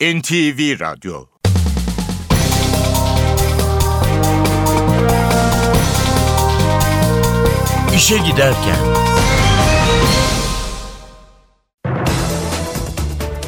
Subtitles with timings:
[0.00, 1.26] NTV Radyo
[7.94, 8.76] İşe Giderken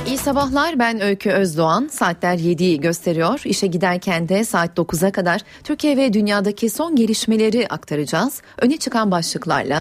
[0.07, 1.89] İyi sabahlar ben Öykü Özdoğan.
[1.93, 3.43] Saatler 7'yi gösteriyor.
[3.45, 8.43] İşe giderken de saat 9'a kadar Türkiye ve dünyadaki son gelişmeleri aktaracağız.
[8.59, 9.81] Öne çıkan başlıklarla.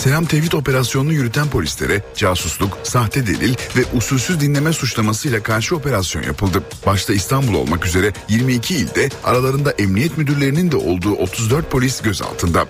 [0.00, 6.62] Selam Tevhid operasyonunu yürüten polislere casusluk, sahte delil ve usulsüz dinleme suçlamasıyla karşı operasyon yapıldı.
[6.86, 12.66] Başta İstanbul olmak üzere 22 ilde aralarında emniyet müdürlerinin de olduğu 34 polis gözaltında.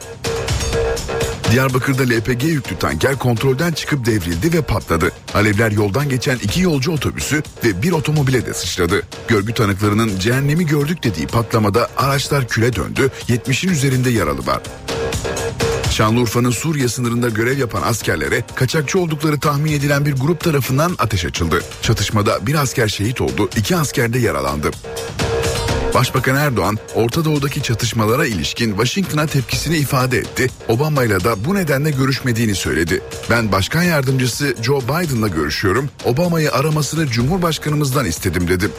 [1.52, 5.12] Diyarbakır'da LPG yüklü tanker kontrolden çıkıp devrildi ve patladı.
[5.34, 9.02] Alevler yoldan geçen iki yolcu otobüsü ve bir otomobile de sıçradı.
[9.28, 14.62] Görgü tanıklarının cehennemi gördük dediği patlamada araçlar küle döndü, 70'in üzerinde yaralı var.
[15.90, 21.62] Şanlıurfa'nın Suriye sınırında görev yapan askerlere kaçakçı oldukları tahmin edilen bir grup tarafından ateş açıldı.
[21.82, 24.70] Çatışmada bir asker şehit oldu, iki asker de yaralandı.
[25.94, 30.46] Başbakan Erdoğan, Orta Doğu'daki çatışmalara ilişkin Washington'a tepkisini ifade etti.
[30.68, 33.02] Obama ile de bu nedenle görüşmediğini söyledi.
[33.30, 35.88] Ben başkan yardımcısı Joe Biden'la görüşüyorum.
[36.04, 38.70] Obama'yı aramasını Cumhurbaşkanımızdan istedim dedim.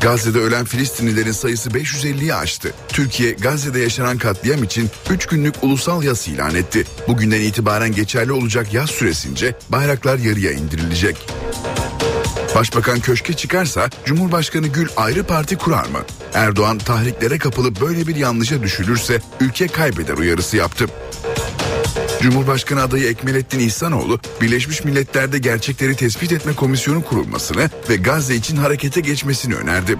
[0.00, 2.72] Gazze'de ölen Filistinlilerin sayısı 550'yi aştı.
[2.88, 6.84] Türkiye Gazze'de yaşanan katliam için 3 günlük ulusal yas ilan etti.
[7.08, 11.16] Bugünden itibaren geçerli olacak yaz süresince bayraklar yarıya indirilecek.
[12.54, 16.00] Başbakan köşke çıkarsa Cumhurbaşkanı Gül ayrı parti kurar mı?
[16.34, 20.86] Erdoğan tahriklere kapılıp böyle bir yanlışa düşülürse ülke kaybeder uyarısı yaptı.
[22.22, 29.00] Cumhurbaşkanı adayı Ekmelettin İhsanoğlu, Birleşmiş Milletler'de gerçekleri tespit etme komisyonu kurulmasını ve Gazze için harekete
[29.00, 29.96] geçmesini önerdi.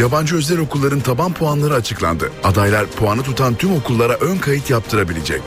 [0.00, 2.32] Yabancı özel okulların taban puanları açıklandı.
[2.44, 5.42] Adaylar puanı tutan tüm okullara ön kayıt yaptırabilecek.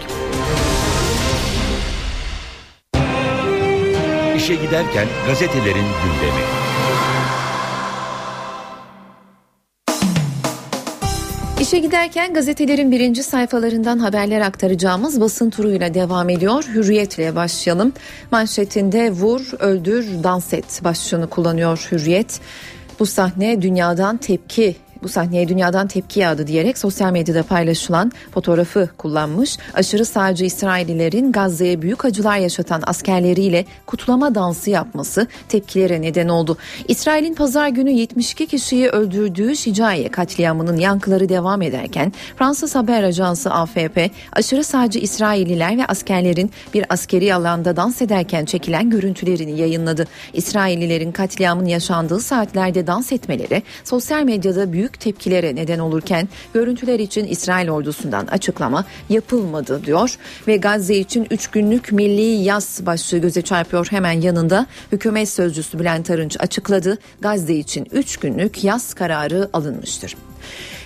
[4.38, 6.61] İşe Giderken gazetelerin gündemi.
[11.62, 16.64] İşe giderken gazetelerin birinci sayfalarından haberler aktaracağımız basın turuyla devam ediyor.
[16.74, 17.94] Hürriyetle başlayalım.
[18.32, 22.40] Manşetinde vur, öldür, dans et başlığını kullanıyor Hürriyet.
[23.00, 29.58] Bu sahne dünyadan tepki bu sahneye dünyadan tepki yağdı diyerek sosyal medyada paylaşılan fotoğrafı kullanmış.
[29.74, 36.58] Aşırı sağcı İsraillilerin Gazze'ye büyük acılar yaşatan askerleriyle kutlama dansı yapması tepkilere neden oldu.
[36.88, 44.12] İsrail'in pazar günü 72 kişiyi öldürdüğü Şicaiye katliamının yankıları devam ederken Fransız haber ajansı AFP
[44.34, 50.08] aşırı sağcı İsrailliler ve askerlerin bir askeri alanda dans ederken çekilen görüntülerini yayınladı.
[50.34, 57.26] İsraillilerin katliamın yaşandığı saatlerde dans etmeleri sosyal medyada büyük büyük tepkilere neden olurken görüntüler için
[57.26, 60.18] İsrail ordusundan açıklama yapılmadı diyor.
[60.48, 63.88] Ve Gazze için 3 günlük milli yaz başlığı göze çarpıyor.
[63.92, 66.98] Hemen yanında hükümet sözcüsü Bülent Arınç açıkladı.
[67.22, 70.16] Gazze için 3 günlük yaz kararı alınmıştır.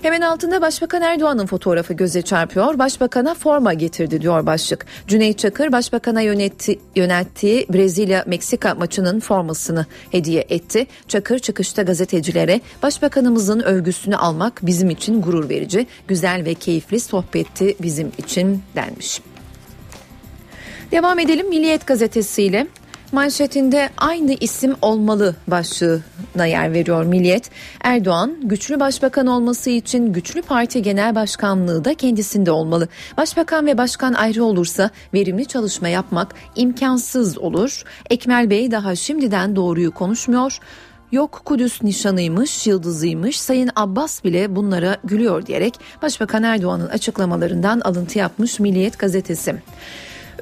[0.01, 2.79] Hemen altında Başbakan Erdoğan'ın fotoğrafı göze çarpıyor.
[2.79, 4.85] Başbakan'a forma getirdi diyor başlık.
[5.07, 10.87] Cüneyt Çakır Başbakan'a yönetti, yönettiği Brezilya-Meksika maçının formasını hediye etti.
[11.07, 18.11] Çakır çıkışta gazetecilere Başbakanımızın övgüsünü almak bizim için gurur verici, güzel ve keyifli sohbetti bizim
[18.17, 19.21] için denmiş.
[20.91, 22.67] Devam edelim Milliyet gazetesiyle
[23.15, 27.49] manşetinde aynı isim olmalı başlığına yer veriyor Milliyet.
[27.83, 32.87] Erdoğan güçlü başbakan olması için güçlü parti genel başkanlığı da kendisinde olmalı.
[33.17, 37.83] Başbakan ve başkan ayrı olursa verimli çalışma yapmak imkansız olur.
[38.09, 40.59] Ekmel Bey daha şimdiden doğruyu konuşmuyor.
[41.11, 48.59] Yok Kudüs nişanıymış, yıldızıymış, Sayın Abbas bile bunlara gülüyor diyerek Başbakan Erdoğan'ın açıklamalarından alıntı yapmış
[48.59, 49.55] Milliyet gazetesi.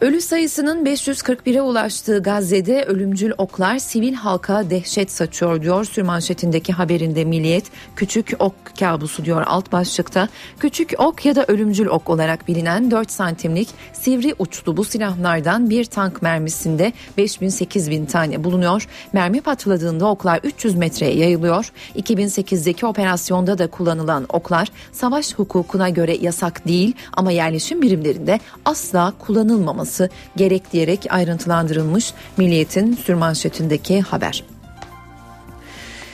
[0.04, 7.66] Ölü sayısının 541'e ulaştığı Gazze'de ölümcül oklar sivil halka dehşet saçıyor diyor sürmanşetindeki haberinde Milliyet.
[7.96, 10.30] Küçük ok kabusu diyor alt başlıkta.
[10.60, 15.86] Küçük ok ya da ölümcül ok olarak bilinen 4 santimlik sivri uçlu bu silahlardan bir
[15.86, 18.88] tank mermisinde 5000-8000 tane bulunuyor.
[19.14, 21.72] Mermi patladığında oklar 300 metreye yayılıyor.
[21.96, 29.93] 2008'deki operasyonda da kullanılan oklar savaş hukukuna göre yasak değil ama yerleşim birimlerinde asla kullanılmaması
[29.94, 34.53] yapılması gerek diyerek ayrıntılandırılmış Milliyet'in sürmanşetindeki haber.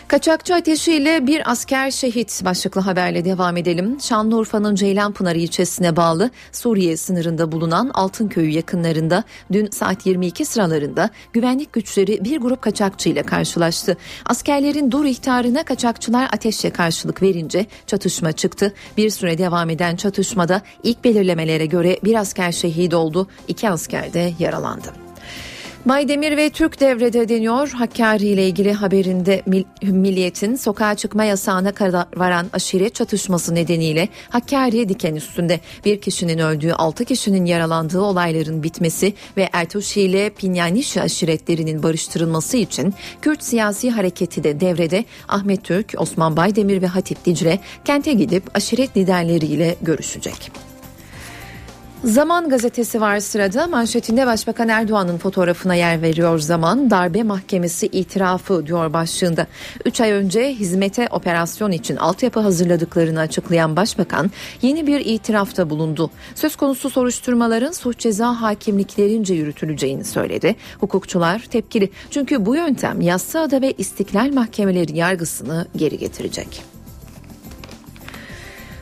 [0.09, 3.97] Kaçakçı ateşiyle bir asker şehit başlıklı haberle devam edelim.
[4.01, 12.23] Şanlıurfa'nın Ceylanpınar ilçesine bağlı Suriye sınırında bulunan Altınköy'ü yakınlarında dün saat 22 sıralarında güvenlik güçleri
[12.23, 13.97] bir grup kaçakçı ile karşılaştı.
[14.25, 18.73] Askerlerin dur ihtarına kaçakçılar ateşle karşılık verince çatışma çıktı.
[18.97, 24.33] Bir süre devam eden çatışmada ilk belirlemelere göre bir asker şehit oldu, iki asker de
[24.39, 25.08] yaralandı.
[25.85, 27.69] Baydemir ve Türk devrede deniyor.
[27.69, 29.43] Hakkari ile ilgili haberinde
[29.81, 36.73] Milliyet'in sokağa çıkma yasağına kadar varan aşiret çatışması nedeniyle Hakkari diken üstünde bir kişinin öldüğü
[36.73, 44.43] 6 kişinin yaralandığı olayların bitmesi ve Ertuşi ile Pinyanişi aşiretlerinin barıştırılması için Kürt siyasi hareketi
[44.43, 50.68] de devrede Ahmet Türk, Osman Baydemir ve Hatip Dicle kente gidip aşiret liderleriyle görüşecek.
[52.03, 58.93] Zaman gazetesi var sırada manşetinde Başbakan Erdoğan'ın fotoğrafına yer veriyor zaman darbe mahkemesi itirafı diyor
[58.93, 59.47] başlığında.
[59.85, 64.31] 3 ay önce hizmete operasyon için altyapı hazırladıklarını açıklayan Başbakan
[64.61, 66.11] yeni bir itirafta bulundu.
[66.35, 70.55] Söz konusu soruşturmaların suç ceza hakimliklerince yürütüleceğini söyledi.
[70.79, 76.78] Hukukçular tepkili çünkü bu yöntem Yassıada ve İstiklal Mahkemeleri yargısını geri getirecek.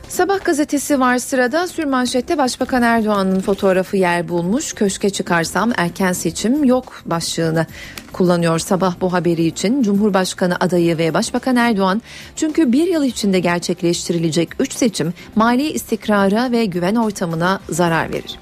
[0.08, 4.72] Sabah gazetesi var sırada sürmanşette Başbakan Erdoğan'ın fotoğrafı yer bulmuş.
[4.72, 7.66] Köşke çıkarsam erken seçim yok başlığını
[8.12, 9.82] kullanıyor sabah bu haberi için.
[9.82, 12.02] Cumhurbaşkanı adayı ve Başbakan Erdoğan
[12.36, 18.38] çünkü bir yıl içinde gerçekleştirilecek 3 seçim mali istikrara ve güven ortamına zarar verir.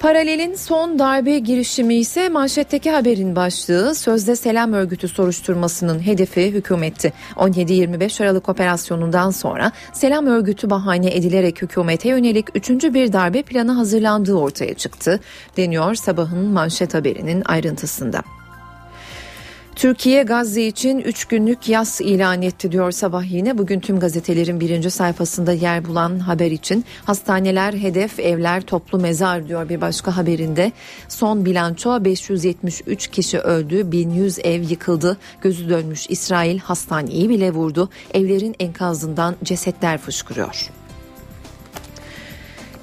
[0.00, 7.12] Paralelin son darbe girişimi ise manşetteki haberin başlığı sözde selam örgütü soruşturmasının hedefi hükümetti.
[7.36, 14.34] 17-25 Aralık operasyonundan sonra selam örgütü bahane edilerek hükümete yönelik üçüncü bir darbe planı hazırlandığı
[14.34, 15.20] ortaya çıktı
[15.56, 18.22] deniyor sabahın manşet haberinin ayrıntısında.
[19.76, 23.58] Türkiye Gazze için 3 günlük yas ilan etti diyor sabah yine.
[23.58, 29.68] Bugün tüm gazetelerin birinci sayfasında yer bulan haber için hastaneler hedef, evler toplu mezar diyor
[29.68, 30.72] bir başka haberinde.
[31.08, 35.18] Son bilanço 573 kişi öldü, 1100 ev yıkıldı.
[35.40, 37.88] Gözü dönmüş İsrail hastaneyi bile vurdu.
[38.14, 40.70] Evlerin enkazından cesetler fışkırıyor.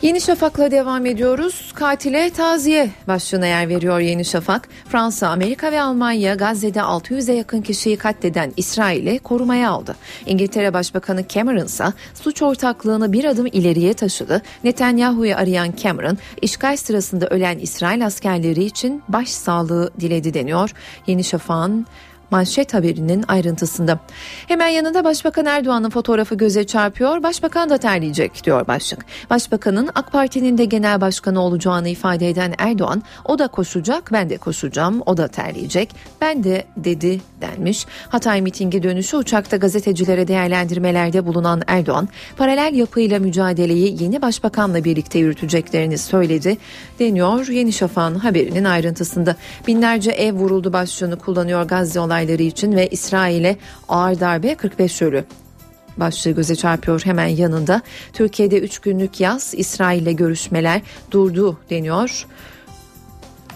[0.04, 1.72] Yeni Şafak'la devam ediyoruz.
[1.76, 4.70] Katile taziye başlığına yer veriyor Yeni Şafak.
[4.90, 9.96] Fransa, Amerika ve Almanya Gazze'de 600'e yakın kişiyi katleden İsrail'i korumaya aldı.
[10.26, 14.42] İngiltere Başbakanı Cameron ise suç ortaklığını bir adım ileriye taşıdı.
[14.64, 20.74] Netanyahu'yu arayan Cameron, işgal sırasında ölen İsrail askerleri için başsağlığı diledi deniyor.
[21.08, 21.86] Yeni Şafak'ın
[22.34, 24.00] manşet haberinin ayrıntısında.
[24.48, 27.24] Hemen yanında Başbakan Erdoğan'ın fotoğrafı göze çarpıyor.
[27.24, 29.06] Başbakan da terleyecek diyor başlık.
[29.30, 34.38] Başbakanın AK Parti'nin de genel başkanı olacağını ifade eden Erdoğan o da koşacak ben de
[34.38, 37.86] koşacağım o da terleyecek ben de dedi denmiş.
[38.10, 45.98] Hatay mitingi dönüşü uçakta gazetecilere değerlendirmelerde bulunan Erdoğan paralel yapıyla mücadeleyi yeni başbakanla birlikte yürüteceklerini
[45.98, 46.58] söyledi
[47.00, 49.36] deniyor Yeni Şafak'ın haberinin ayrıntısında.
[49.68, 53.58] Binlerce ev vuruldu başlığını kullanıyor Gazze olayları olayları için ve İsrail'e
[53.90, 55.26] ağır darbe 45 ölü
[55.98, 57.82] başlığı göze çarpıyor hemen yanında.
[58.14, 60.82] Türkiye'de 3 günlük yaz İsrail'le görüşmeler
[61.12, 62.26] durdu deniyor.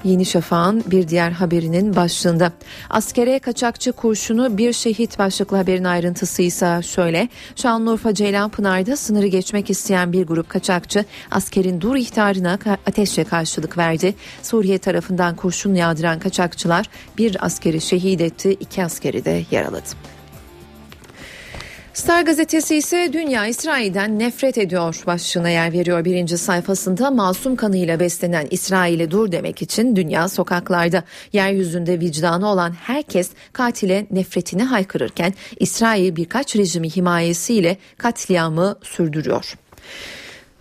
[0.04, 2.52] Yeni Şafak'ın bir diğer haberinin başlığında.
[2.90, 7.30] Askere kaçakçı kurşunu bir şehit başlıklı haberin ayrıntısı ise şöyle.
[7.56, 14.16] Şanlıurfa Ceylanpınar'da sınırı geçmek isteyen bir grup kaçakçı askerin dur ihtarına ateşle karşılık verdi.
[14.44, 16.86] Suriye tarafından kurşun yağdıran kaçakçılar
[17.18, 20.17] bir askeri şehit etti, iki askeri de yaraladı.
[21.98, 28.48] Star gazetesi ise dünya İsrail'den nefret ediyor başlığına yer veriyor birinci sayfasında masum kanıyla beslenen
[28.52, 31.04] İsrail'e dur demek için dünya sokaklarda
[31.34, 39.54] yeryüzünde vicdanı olan herkes katile nefretini haykırırken İsrail birkaç rejimi himayesiyle katliamı sürdürüyor.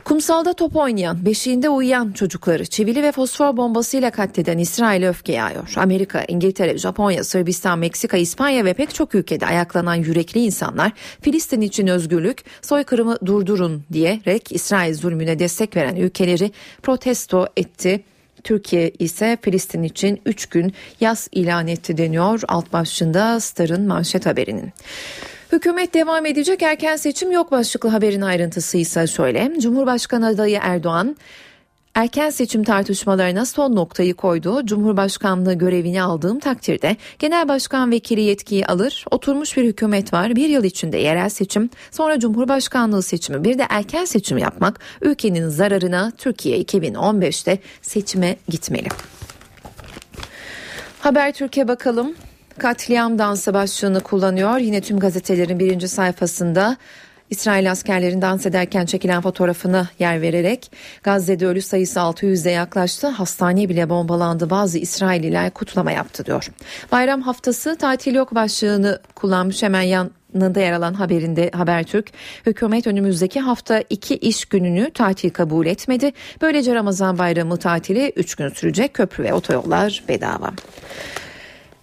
[0.06, 5.72] Kumsalda top oynayan, beşiğinde uyuyan çocukları çivili ve fosfor bombasıyla katleden İsrail öfke yağıyor.
[5.76, 11.86] Amerika, İngiltere, Japonya, Sırbistan, Meksika, İspanya ve pek çok ülkede ayaklanan yürekli insanlar Filistin için
[11.86, 16.50] özgürlük, soykırımı durdurun diyerek İsrail zulmüne destek veren ülkeleri
[16.82, 18.04] protesto etti.
[18.44, 24.72] Türkiye ise Filistin için 3 gün yaz ilan etti deniyor alt başlığında Star'ın manşet haberinin.
[25.52, 29.52] Hükümet devam edecek erken seçim yok başlıklı haberin ayrıntısı ise şöyle.
[29.60, 31.16] Cumhurbaşkanı adayı Erdoğan
[31.96, 34.66] Erken seçim tartışmalarına son noktayı koydu.
[34.66, 39.04] Cumhurbaşkanlığı görevini aldığım takdirde genel başkan vekili yetkiyi alır.
[39.10, 40.36] Oturmuş bir hükümet var.
[40.36, 46.12] Bir yıl içinde yerel seçim, sonra cumhurbaşkanlığı seçimi, bir de erken seçim yapmak ülkenin zararına
[46.18, 48.88] Türkiye 2015'te seçime gitmeli.
[51.00, 52.14] Haber Türkiye bakalım.
[52.58, 54.58] Katliam dansı başlığını kullanıyor.
[54.58, 56.76] Yine tüm gazetelerin birinci sayfasında
[57.30, 60.72] İsrail askerlerin dans ederken çekilen fotoğrafını yer vererek
[61.02, 63.06] Gazze'de ölü sayısı 600'e yaklaştı.
[63.06, 64.50] Hastane bile bombalandı.
[64.50, 66.50] Bazı İsraililer kutlama yaptı diyor.
[66.92, 72.10] Bayram haftası tatil yok başlığını kullanmış hemen yan basınında yer alan haberinde Habertürk,
[72.46, 76.12] hükümet önümüzdeki hafta iki iş gününü tatil kabul etmedi.
[76.42, 80.52] Böylece Ramazan bayramı tatili 3 gün sürecek köprü ve otoyollar bedava.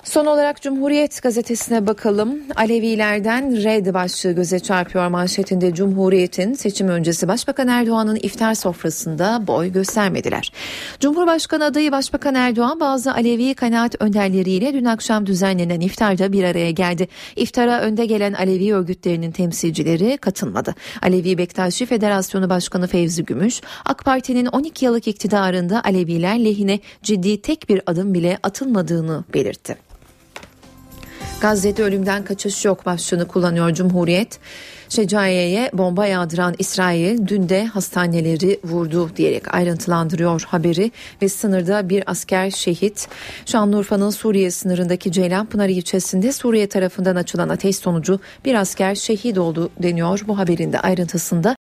[0.03, 2.39] Son olarak Cumhuriyet gazetesine bakalım.
[2.55, 10.51] Alevilerden red başlığı göze çarpıyor manşetinde Cumhuriyet'in seçim öncesi Başbakan Erdoğan'ın iftar sofrasında boy göstermediler.
[10.99, 17.07] Cumhurbaşkanı adayı Başbakan Erdoğan bazı Alevi kanaat önderleriyle dün akşam düzenlenen iftarda bir araya geldi.
[17.35, 20.75] İftara önde gelen Alevi örgütlerinin temsilcileri katılmadı.
[21.01, 27.69] Alevi Bektaşi Federasyonu Başkanı Fevzi Gümüş, AK Parti'nin 12 yıllık iktidarında Aleviler lehine ciddi tek
[27.69, 29.92] bir adım bile atılmadığını belirtti.
[31.43, 34.39] Gazze'de ölümden kaçış yok başlığını kullanıyor Cumhuriyet.
[34.89, 42.51] Şecaiye'ye bomba yağdıran İsrail dün de hastaneleri vurdu diyerek ayrıntılandırıyor haberi ve sınırda bir asker
[42.51, 43.07] şehit.
[43.45, 50.21] Şanlıurfa'nın Suriye sınırındaki Ceylanpınar ilçesinde Suriye tarafından açılan ateş sonucu bir asker şehit oldu deniyor
[50.27, 51.55] bu haberin de ayrıntısında.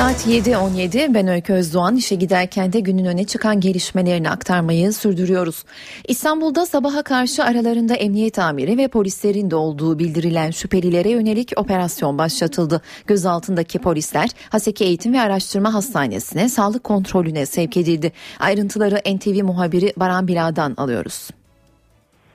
[0.00, 5.64] Saat 7.17 ben Öykü Özdoğan işe giderken de günün öne çıkan gelişmelerini aktarmayı sürdürüyoruz.
[6.08, 12.82] İstanbul'da sabaha karşı aralarında emniyet amiri ve polislerin de olduğu bildirilen şüphelilere yönelik operasyon başlatıldı.
[13.06, 18.12] Gözaltındaki polisler Haseki Eğitim ve Araştırma Hastanesi'ne sağlık kontrolüne sevk edildi.
[18.38, 21.30] Ayrıntıları NTV muhabiri Baran Bila'dan alıyoruz.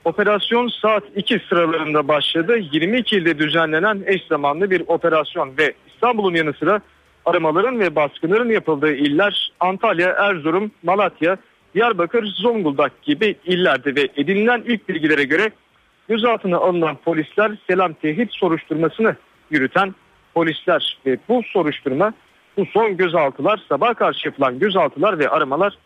[0.04, 2.58] Operasyon saat 2 sıralarında başladı.
[2.72, 6.80] 22 ilde düzenlenen eş zamanlı bir operasyon ve İstanbul'un yanı sıra
[7.26, 11.36] aramaların ve baskınların yapıldığı iller Antalya, Erzurum, Malatya,
[11.74, 15.50] Diyarbakır, Zonguldak gibi illerde ve edinilen ilk bilgilere göre
[16.08, 19.16] gözaltına alınan polisler selam tehdit soruşturmasını
[19.50, 19.94] yürüten
[20.34, 22.12] polisler ve bu soruşturma
[22.56, 25.78] bu son gözaltılar sabah karşı yapılan gözaltılar ve aramalar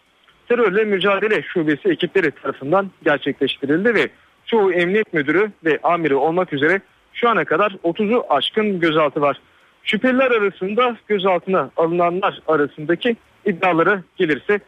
[0.49, 4.09] terörle mücadele şubesi ekipleri tarafından gerçekleştirildi ve
[4.47, 6.80] çoğu emniyet müdürü ve amiri olmak üzere
[7.12, 9.40] şu ana kadar 30'u aşkın gözaltı var.
[9.84, 14.60] Şüpheliler arasında gözaltına alınanlar arasındaki iddialara gelirse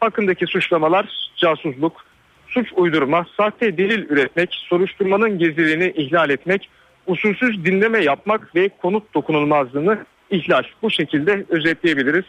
[0.00, 2.04] hakkındaki suçlamalar casusluk,
[2.48, 6.68] suç uydurma, sahte delil üretmek, soruşturmanın gizliliğini ihlal etmek,
[7.06, 9.98] usulsüz dinleme yapmak ve konut dokunulmazlığını
[10.30, 10.62] ihlal.
[10.82, 12.24] Bu şekilde özetleyebiliriz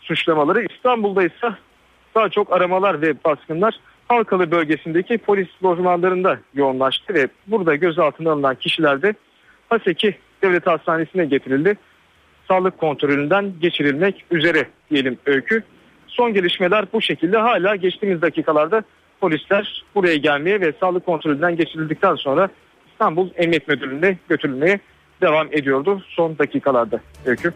[0.00, 0.66] suçlamaları.
[0.74, 1.54] İstanbul'da ise
[2.14, 3.74] daha çok aramalar ve baskınlar
[4.08, 9.14] Halkalı bölgesindeki polis lojmanlarında yoğunlaştı ve burada gözaltına alınan kişiler de
[9.68, 11.78] Haseki Devlet Hastanesi'ne getirildi.
[12.48, 15.62] Sağlık kontrolünden geçirilmek üzere diyelim öykü.
[16.06, 18.82] Son gelişmeler bu şekilde hala geçtiğimiz dakikalarda
[19.20, 22.48] polisler buraya gelmeye ve sağlık kontrolünden geçirildikten sonra
[22.92, 24.80] İstanbul Emniyet Müdürlüğü'ne götürülmeye
[25.20, 27.52] devam ediyordu son dakikalarda öykü.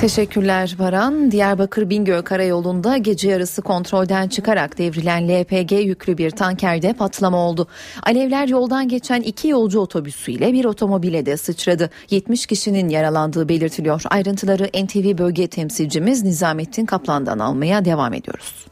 [0.00, 1.30] Teşekkürler Baran.
[1.30, 7.66] Diyarbakır Bingöl Karayolu'nda gece yarısı kontrolden çıkarak devrilen LPG yüklü bir tankerde patlama oldu.
[8.02, 11.90] Alevler yoldan geçen iki yolcu otobüsüyle bir otomobile de sıçradı.
[12.10, 14.02] 70 kişinin yaralandığı belirtiliyor.
[14.10, 18.66] Ayrıntıları NTV bölge temsilcimiz Nizamettin Kaplan'dan almaya devam ediyoruz.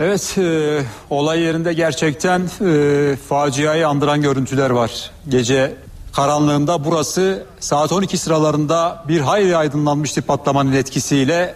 [0.00, 0.78] Evet, e,
[1.10, 5.10] olay yerinde gerçekten e, faciayı andıran görüntüler var.
[5.28, 5.74] Gece
[6.12, 11.54] karanlığında burası saat 12 sıralarında bir hayli aydınlanmıştı patlamanın etkisiyle.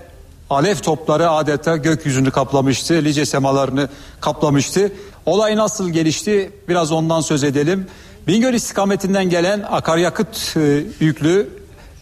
[0.50, 3.88] Alev topları adeta gökyüzünü kaplamıştı, lice semalarını
[4.20, 4.92] kaplamıştı.
[5.26, 7.86] Olay nasıl gelişti biraz ondan söz edelim.
[8.26, 11.48] Bingöl istikametinden gelen akaryakıt e, yüklü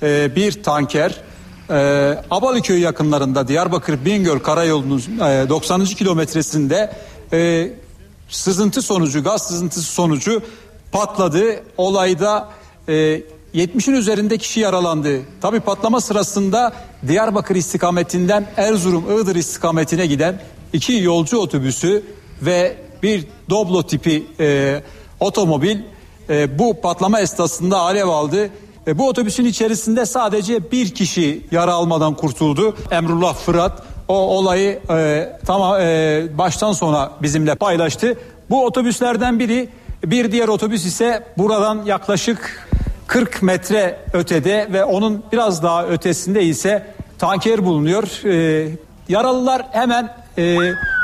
[0.02, 1.16] e, bir tanker
[1.70, 5.84] e, Abalıköy yakınlarında Diyarbakır Bingöl karayolunun e, 90.
[5.84, 6.92] kilometresinde
[7.32, 7.70] e,
[8.28, 10.42] sızıntı sonucu gaz sızıntısı sonucu
[10.92, 11.62] patladı.
[11.76, 12.48] Olayda
[12.88, 13.22] e,
[13.54, 15.20] 70'in üzerinde kişi yaralandı.
[15.40, 16.72] Tabi patlama sırasında
[17.08, 20.40] Diyarbakır istikametinden Erzurum Iğdır istikametine giden
[20.72, 22.02] iki yolcu otobüsü
[22.42, 24.80] ve bir Doblo tipi e,
[25.20, 25.78] otomobil
[26.30, 28.50] e, bu patlama esnasında alev aldı.
[28.86, 32.76] E, bu otobüsün içerisinde sadece bir kişi yara almadan kurtuldu.
[32.90, 38.18] Emrullah Fırat o olayı e, tamam e, baştan sona bizimle paylaştı.
[38.50, 39.68] Bu otobüslerden biri
[40.06, 42.68] bir diğer otobüs ise buradan yaklaşık
[43.06, 46.86] 40 metre ötede ve onun biraz daha ötesinde ise
[47.18, 48.24] tanker bulunuyor.
[48.24, 48.68] Ee,
[49.08, 50.56] yaralılar hemen e,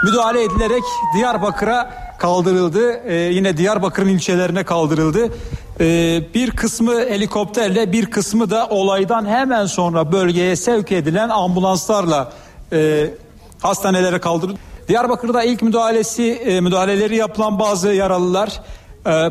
[0.05, 0.83] müdahale edilerek
[1.17, 2.93] Diyarbakır'a kaldırıldı.
[2.93, 5.29] Ee, yine Diyarbakır'ın ilçelerine kaldırıldı.
[5.81, 12.33] Ee, bir kısmı helikopterle bir kısmı da olaydan hemen sonra bölgeye sevk edilen ambulanslarla
[12.73, 13.11] e,
[13.63, 14.59] hastanelere kaldırıldı.
[14.89, 18.61] Diyarbakır'da ilk müdahalesi e, müdahaleleri yapılan bazı yaralılar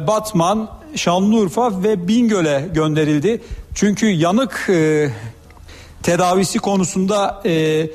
[0.07, 3.41] Batman, Şanlıurfa ve Bingöl'e gönderildi.
[3.75, 5.09] Çünkü yanık e,
[6.03, 7.89] tedavisi konusunda e, e,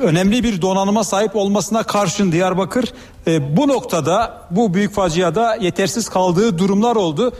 [0.00, 2.92] önemli bir donanıma sahip olmasına karşın Diyarbakır
[3.56, 7.32] bu noktada bu büyük faciada yetersiz kaldığı durumlar oldu.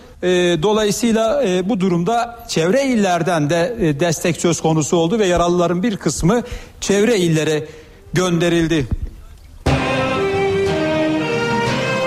[0.63, 6.43] Dolayısıyla bu durumda çevre illerden de e, destek söz konusu oldu ve yaralıların bir kısmı
[6.81, 7.67] çevre illere
[8.13, 8.87] gönderildi.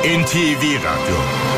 [0.04, 1.49] NTV Radyo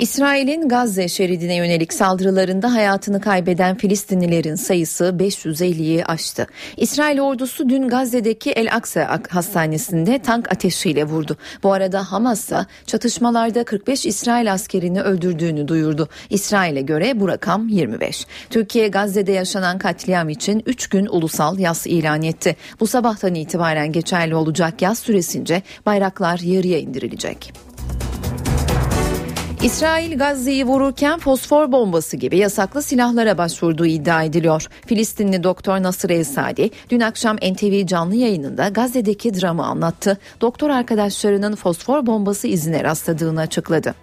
[0.00, 6.46] İsrail'in Gazze şeridine yönelik saldırılarında hayatını kaybeden Filistinlilerin sayısı 550'yi aştı.
[6.76, 11.36] İsrail ordusu dün Gazze'deki El Aksa hastanesinde tank ateşiyle vurdu.
[11.62, 16.08] Bu arada Hamas ise çatışmalarda 45 İsrail askerini öldürdüğünü duyurdu.
[16.30, 18.26] İsrail'e göre bu rakam 25.
[18.50, 22.56] Türkiye Gazze'de yaşanan katliam için 3 gün ulusal yas ilan etti.
[22.80, 27.69] Bu sabahtan itibaren geçerli olacak yaz süresince bayraklar yarıya indirilecek.
[29.62, 34.66] İsrail Gazze'yi vururken fosfor bombası gibi yasaklı silahlara başvurduğu iddia ediliyor.
[34.86, 40.18] Filistinli doktor Nasır El Sadi dün akşam NTV canlı yayınında Gazze'deki dramı anlattı.
[40.40, 43.94] Doktor arkadaşlarının fosfor bombası izine rastladığını açıkladı.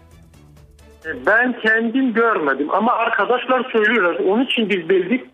[1.26, 4.16] Ben kendim görmedim ama arkadaşlar söylüyorlar.
[4.26, 5.26] Onun için biz bildik.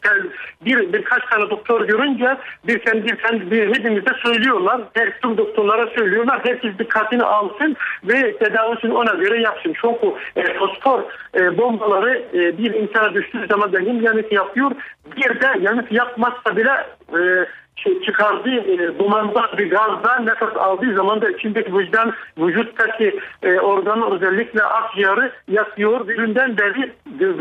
[0.66, 2.38] Bir birkaç tane doktor görünce
[2.68, 4.82] bir kendi bir, bir hepimize söylüyorlar.
[4.94, 6.40] Her tüm doktorlara söylüyorlar.
[6.44, 9.74] Herkes dikkatini alsın ve tedavisini ona göre yapsın.
[9.82, 11.04] Çünkü e, fosfor
[11.36, 14.72] e, bombaları e, bir insana düştüğü zaman da yanıt yapıyor.
[15.18, 16.72] Bir de yanıt yapmazsa bile
[17.14, 23.60] e, şey çıkardığı e, dumandan bir gazdan nefes aldığı zaman da içindeki vicdan vücuttaki e,
[23.60, 26.08] organı özellikle akciğeri yakıyor.
[26.08, 26.94] Birinden beri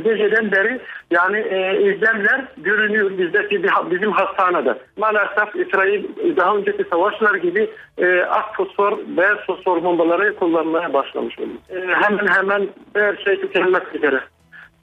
[0.02, 4.78] geceden beri yani e, izlemler görünüyor bizdeki bizim hastanede.
[4.96, 6.04] Maalesef İsrail
[6.36, 11.58] daha önceki savaşlar gibi e, ak fosfor, beyaz fosfor bombaları kullanmaya başlamış oluyor.
[11.70, 14.20] E, hemen hemen her şey tükenmek üzere.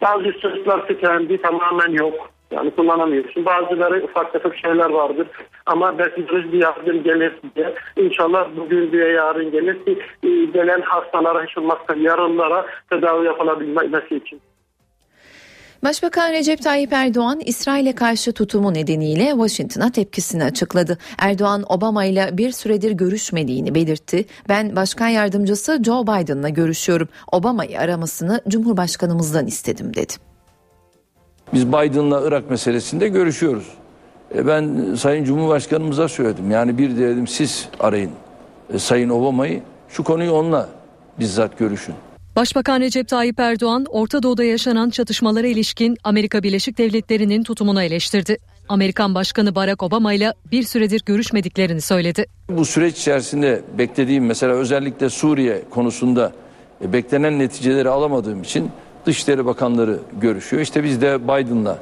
[0.02, 2.30] Bazı çocuklar tükendi tamamen yok.
[2.52, 3.46] Yani kullanamıyorsun.
[3.46, 5.28] Bazıları ufak tefek şeyler vardır.
[5.66, 7.76] Ama belki bir yardım gelir diye.
[7.98, 14.42] İnşallah bugün diye yarın gelir ki e, gelen hastalara hiç olmazsa yarınlara tedavi yapılabilmesi için.
[15.84, 20.98] Başbakan Recep Tayyip Erdoğan İsrail'e karşı tutumu nedeniyle Washington'a tepkisini açıkladı.
[21.20, 24.26] Erdoğan Obama ile bir süredir görüşmediğini belirtti.
[24.50, 27.08] Ben başkan yardımcısı Joe Biden'la görüşüyorum.
[27.32, 30.29] Obama'yı aramasını Cumhurbaşkanımızdan istedim dedi.
[31.54, 33.68] Biz Biden'la Irak meselesinde görüşüyoruz.
[34.36, 36.52] E ben Sayın Cumhurbaşkanımıza söyledim.
[36.52, 38.12] Yani bir dedim siz arayın
[38.74, 40.70] e, Sayın Obama'yı şu konuyu onunla
[41.20, 41.96] bizzat görüşün.
[42.36, 48.38] Başbakan Recep Tayyip Erdoğan, Orta Doğu'da yaşanan çatışmalara ilişkin Amerika Birleşik Devletleri'nin tutumunu eleştirdi.
[48.70, 52.26] Amerikan Başkanı Barack Obama ile bir süredir görüşmediklerini söyledi.
[52.50, 56.32] Bu süreç içerisinde beklediğim mesela özellikle Suriye konusunda
[56.86, 58.72] e, beklenen neticeleri alamadığım için
[59.10, 60.62] Dışişleri Bakanları görüşüyor.
[60.62, 61.78] İşte biz de Biden'la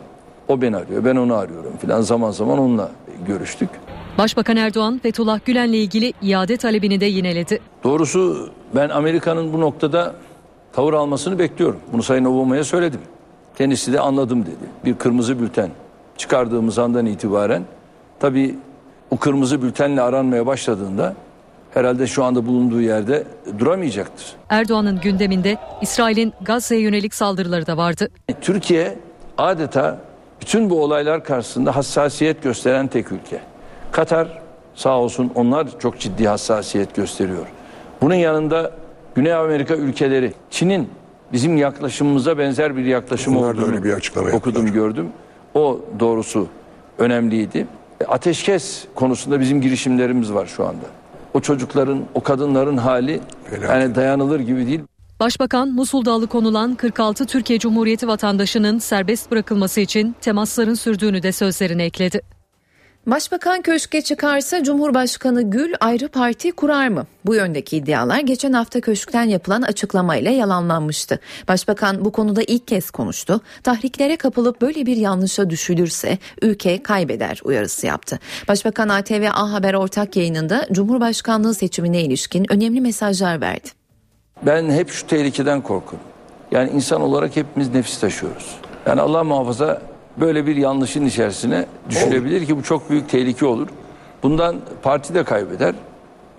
[0.48, 2.92] o beni arıyor, ben onu arıyorum filan zaman zaman onunla
[3.28, 3.70] görüştük.
[4.18, 7.60] Başbakan Erdoğan Fethullah Gülen'le ilgili iade talebini de yineledi.
[7.84, 10.16] Doğrusu ben Amerika'nın bu noktada
[10.74, 11.80] tavır almasını bekliyorum.
[11.94, 13.02] Bunu Sayın Obama'ya söyledim.
[13.58, 14.70] Kendisi de anladım dedi.
[14.86, 15.70] Bir kırmızı bülten
[16.18, 17.64] çıkardığımız andan itibaren
[18.20, 18.56] tabii
[19.12, 21.16] o kırmızı bültenle aranmaya başladığında
[21.78, 23.24] herhalde şu anda bulunduğu yerde
[23.60, 24.26] duramayacaktır.
[24.50, 28.10] Erdoğan'ın gündeminde İsrail'in Gazze'ye yönelik saldırıları da vardı.
[28.42, 28.96] Türkiye
[29.38, 30.00] adeta
[30.42, 33.40] bütün bu olaylar karşısında hassasiyet gösteren tek ülke.
[33.92, 34.42] Katar
[34.76, 37.48] sağ olsun onlar çok ciddi hassasiyet gösteriyor.
[38.02, 38.72] Bunun yanında
[39.16, 40.90] Güney Amerika ülkeleri, Çin'in
[41.34, 44.86] bizim yaklaşımımıza benzer bir yaklaşım da olduğunu öyle bir açıklama okudum yaptılar.
[44.86, 45.10] gördüm.
[45.54, 46.48] O doğrusu
[46.98, 47.68] önemliydi.
[48.08, 50.86] Ateşkes konusunda bizim girişimlerimiz var şu anda.
[51.38, 53.20] O çocukların, o kadınların hali
[53.50, 53.70] Felaket.
[53.70, 54.82] yani dayanılır gibi değil.
[55.20, 62.22] Başbakan Musul'da alıkonulan 46 Türkiye Cumhuriyeti vatandaşının serbest bırakılması için temasların sürdüğünü de sözlerine ekledi.
[63.08, 67.06] Başbakan köşke çıkarsa Cumhurbaşkanı Gül ayrı parti kurar mı?
[67.26, 71.20] Bu yöndeki iddialar geçen hafta köşkten yapılan açıklamayla yalanlanmıştı.
[71.48, 73.42] Başbakan bu konuda ilk kez konuştu.
[73.64, 78.20] Tahriklere kapılıp böyle bir yanlışa düşülürse ülke kaybeder uyarısı yaptı.
[78.48, 83.70] Başbakan ATV A Haber ortak yayınında Cumhurbaşkanlığı seçimine ilişkin önemli mesajlar verdi.
[84.46, 86.08] Ben hep şu tehlikeden korkuyorum.
[86.52, 88.56] Yani insan olarak hepimiz nefis taşıyoruz.
[88.86, 89.82] Yani Allah muhafaza
[90.20, 93.68] böyle bir yanlışın içerisine düşülebilir ki bu çok büyük tehlike olur.
[94.24, 95.76] Bundan parti de kaybeder,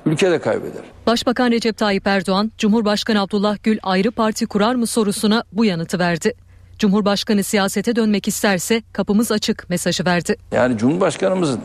[0.06, 0.82] ülke de kaybeder.
[1.06, 6.34] Başbakan Recep Tayyip Erdoğan, Cumhurbaşkanı Abdullah Gül ayrı parti kurar mı sorusuna bu yanıtı verdi.
[6.78, 10.36] Cumhurbaşkanı siyasete dönmek isterse kapımız açık mesajı verdi.
[10.52, 11.60] Yani Cumhurbaşkanımızın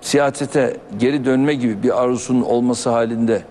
[0.00, 3.42] siyasete geri dönme gibi bir arzusunun olması halinde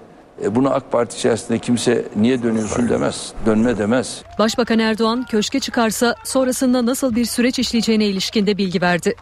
[0.43, 4.21] e, bunu AK Parti içerisinde kimse niye dönüyorsun demez, dönme demez.
[4.39, 9.15] Başbakan Erdoğan köşke çıkarsa sonrasında nasıl bir süreç işleyeceğine ilişkin de bilgi verdi.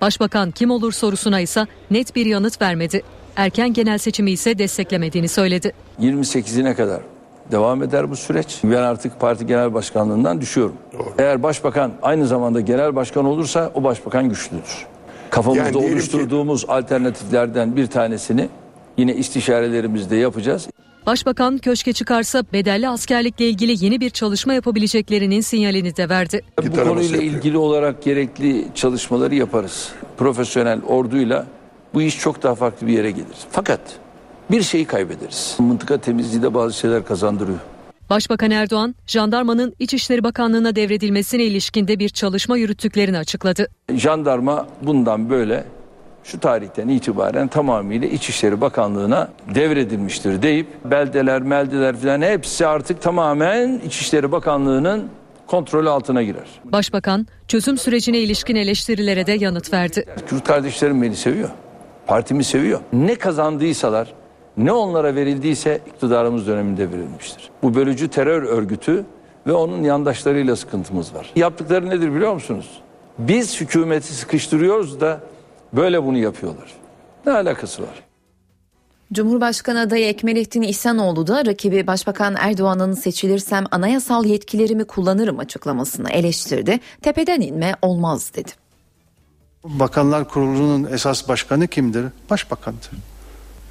[0.00, 3.02] Başbakan kim olur sorusuna ise net bir yanıt vermedi.
[3.36, 5.72] Erken genel seçimi ise desteklemediğini söyledi.
[6.00, 7.00] 28'ine kadar
[7.52, 8.58] devam eder bu süreç.
[8.64, 10.74] Ben artık parti genel başkanlığından düşüyorum.
[10.92, 11.04] Doğru.
[11.18, 14.86] Eğer başbakan aynı zamanda genel başkan olursa o başbakan güçlüdür.
[15.30, 16.72] Kafamızda yani oluşturduğumuz ki...
[16.72, 18.48] alternatiflerden bir tanesini
[18.96, 20.68] yine istişarelerimizde yapacağız.
[21.06, 26.42] Başbakan köşke çıkarsa bedelli askerlikle ilgili yeni bir çalışma yapabileceklerinin sinyalini de verdi.
[26.62, 29.88] Bu konuyla ilgili olarak gerekli çalışmaları yaparız.
[30.16, 31.46] Profesyonel orduyla
[31.94, 33.36] bu iş çok daha farklı bir yere gelir.
[33.50, 33.80] Fakat
[34.50, 35.56] bir şeyi kaybederiz.
[35.58, 37.58] Mıntıka temizliği de bazı şeyler kazandırıyor.
[38.10, 43.68] Başbakan Erdoğan, jandarmanın İçişleri Bakanlığı'na devredilmesine ilişkinde bir çalışma yürüttüklerini açıkladı.
[43.94, 45.64] Jandarma bundan böyle
[46.24, 54.32] şu tarihten itibaren tamamıyla İçişleri Bakanlığı'na devredilmiştir deyip beldeler, meldeler filan hepsi artık tamamen İçişleri
[54.32, 55.08] Bakanlığı'nın
[55.46, 56.46] kontrolü altına girer.
[56.64, 60.06] Başbakan çözüm sürecine ilişkin eleştirilere de yanıt verdi.
[60.26, 61.48] Kürt kardeşlerim beni seviyor.
[62.06, 62.80] Partimi seviyor.
[62.92, 64.14] Ne kazandıysalar
[64.56, 67.50] ne onlara verildiyse iktidarımız döneminde verilmiştir.
[67.62, 69.04] Bu bölücü terör örgütü
[69.46, 71.32] ve onun yandaşlarıyla sıkıntımız var.
[71.36, 72.80] Yaptıkları nedir biliyor musunuz?
[73.18, 75.20] Biz hükümeti sıkıştırıyoruz da
[75.72, 76.72] böyle bunu yapıyorlar.
[77.26, 78.02] Ne alakası var?
[79.12, 86.80] Cumhurbaşkanı adayı Ekmelettin İhsanoğlu da rakibi Başbakan Erdoğan'ın seçilirsem anayasal yetkilerimi kullanırım açıklamasını eleştirdi.
[87.02, 88.50] Tepeden inme olmaz dedi.
[89.64, 92.04] Bakanlar Kurulu'nun esas başkanı kimdir?
[92.30, 92.90] Başbakandır.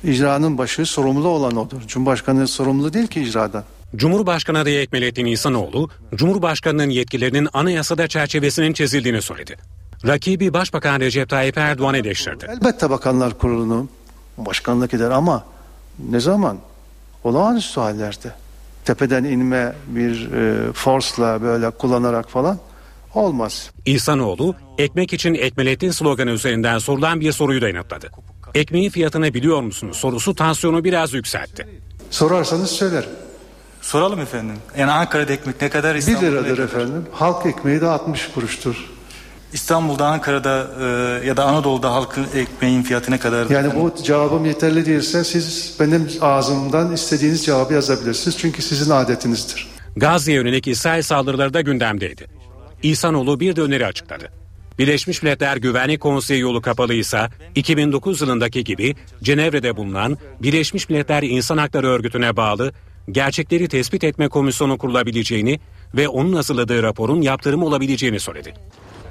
[0.04, 1.82] İcranın başı sorumlu olan odur.
[1.88, 3.64] Cumhurbaşkanı sorumlu değil ki icradan.
[3.96, 9.81] Cumhurbaşkanı adayı Ekmelettin İhsanoğlu, Cumhurbaşkanının yetkilerinin anayasada çerçevesinin çizildiğini söyledi.
[10.08, 12.48] Rakibi Başbakan Recep Tayyip Erdoğan eleştirdi.
[12.50, 13.88] Elbette Bakanlar Kurulu'nu
[14.38, 15.44] başkanlık eder ama
[16.10, 16.58] ne zaman?
[17.24, 18.32] Olağanüstü hallerde.
[18.86, 22.60] Tepeden inme bir e, forsla böyle kullanarak falan
[23.16, 23.72] olmaz.
[23.86, 28.10] İhsanoğlu, ekmek için Ekmelettin sloganı üzerinden sorulan bir soruyu da yanıtladı.
[28.56, 31.68] Ekmeğin fiyatını biliyor musunuz sorusu tansiyonu biraz yükseltti.
[32.10, 33.10] Sorarsanız söylerim.
[33.82, 34.56] Soralım efendim.
[34.78, 35.96] Yani Ankara'da ekmek ne kadar?
[35.96, 37.06] 1 liradır efendim.
[37.12, 38.76] Halk ekmeği de 60 kuruştur.
[39.54, 43.50] İstanbul'da, Ankara'da e, ya da Anadolu'da halkın ekmeğin fiyatı ne kadar?
[43.50, 48.38] Yani bu cevabım yeterli değilse siz benim ağzımdan istediğiniz cevabı yazabilirsiniz.
[48.38, 49.68] Çünkü sizin adetinizdir.
[49.96, 52.28] Gazze'ye yönelik İsrail saldırıları da gündemdeydi.
[52.84, 54.32] İhsanoğlu bir de öneri açıkladı.
[54.80, 61.88] Birleşmiş Milletler Güvenlik Konseyi yolu kapalıysa 2009 yılındaki gibi Cenevre'de bulunan Birleşmiş Milletler İnsan Hakları
[61.88, 62.74] Örgütü'ne bağlı
[63.12, 65.60] gerçekleri tespit etme komisyonu kurulabileceğini
[65.96, 68.54] ve onun hazırladığı raporun yaptırım olabileceğini söyledi.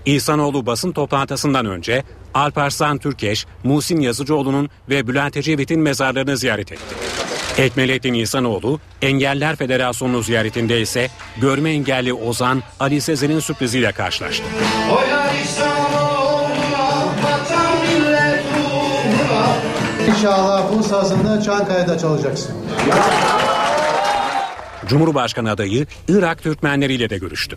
[0.07, 2.03] İhsanoğlu basın toplantısından önce
[2.35, 6.95] Alparslan Türkeş, Musin Yazıcıoğlu'nun ve Bülent Ecevit'in mezarlarını ziyaret etti.
[7.59, 11.09] Ekmelettin İhsanoğlu, Engeller Federasyonu ziyaretinde ise
[11.41, 14.45] görme engelli Ozan Ali Sezer'in sürpriziyle karşılaştı.
[20.09, 22.55] İnşallah bu sazını Çankaya'da çalacaksın.
[24.87, 27.57] Cumhurbaşkanı adayı Irak Türkmenleriyle de görüştü.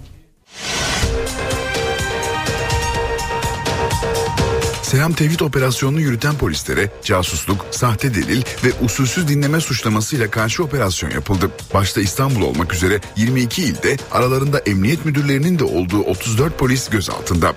[4.93, 11.51] Selam Tevhid operasyonunu yürüten polislere casusluk, sahte delil ve usulsüz dinleme suçlamasıyla karşı operasyon yapıldı.
[11.73, 17.53] Başta İstanbul olmak üzere 22 ilde aralarında emniyet müdürlerinin de olduğu 34 polis gözaltında.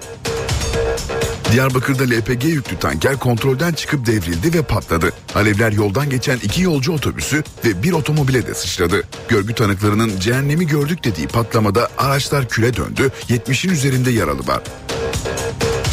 [1.53, 5.12] Diyarbakır'da LPG yüklü tanker kontrolden çıkıp devrildi ve patladı.
[5.35, 9.03] Alevler yoldan geçen iki yolcu otobüsü ve bir otomobile de sıçradı.
[9.29, 14.62] Görgü tanıklarının cehennemi gördük dediği patlamada araçlar küle döndü, 70'in üzerinde yaralı var.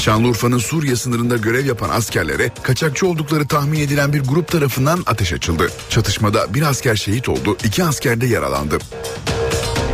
[0.03, 5.69] Şanlıurfa'nın Suriye sınırında görev yapan askerlere kaçakçı oldukları tahmin edilen bir grup tarafından ateş açıldı.
[5.89, 8.77] Çatışmada bir asker şehit oldu, iki asker de yaralandı.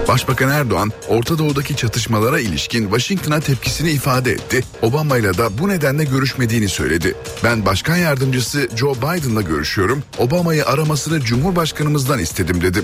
[0.07, 4.63] Başbakan Erdoğan, Orta Doğu'daki çatışmalara ilişkin Washington'a tepkisini ifade etti.
[4.81, 7.15] Obama ile de bu nedenle görüşmediğini söyledi.
[7.43, 10.03] Ben başkan yardımcısı Joe Biden'la görüşüyorum.
[10.17, 12.83] Obama'yı aramasını Cumhurbaşkanımızdan istedim dedi.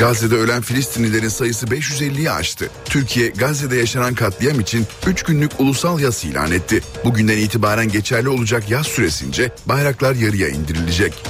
[0.00, 2.70] Gazze'de ölen Filistinlilerin sayısı 550'yi aştı.
[2.84, 6.82] Türkiye Gazze'de yaşanan katliam için 3 günlük ulusal yas ilan etti.
[7.04, 11.24] Bugünden itibaren geçerli olacak yaz süresince bayraklar yarıya indirilecek.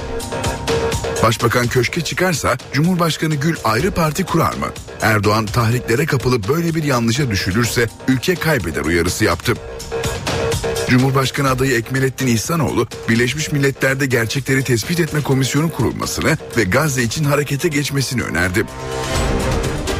[1.23, 4.67] Başbakan köşke çıkarsa Cumhurbaşkanı Gül ayrı parti kurar mı?
[5.01, 9.53] Erdoğan tahriklere kapılıp böyle bir yanlışa düşülürse ülke kaybeder uyarısı yaptı.
[10.91, 17.67] Cumhurbaşkanı adayı Ekmelettin İhsanoğlu, Birleşmiş Milletler'de gerçekleri tespit etme komisyonu kurulmasını ve Gazze için harekete
[17.67, 18.65] geçmesini önerdi.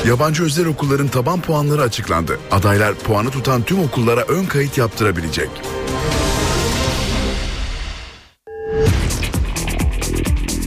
[0.08, 2.40] Yabancı özel okulların taban puanları açıklandı.
[2.52, 5.50] Adaylar puanı tutan tüm okullara ön kayıt yaptırabilecek.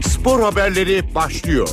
[0.09, 1.69] Spor haberleri başlıyor.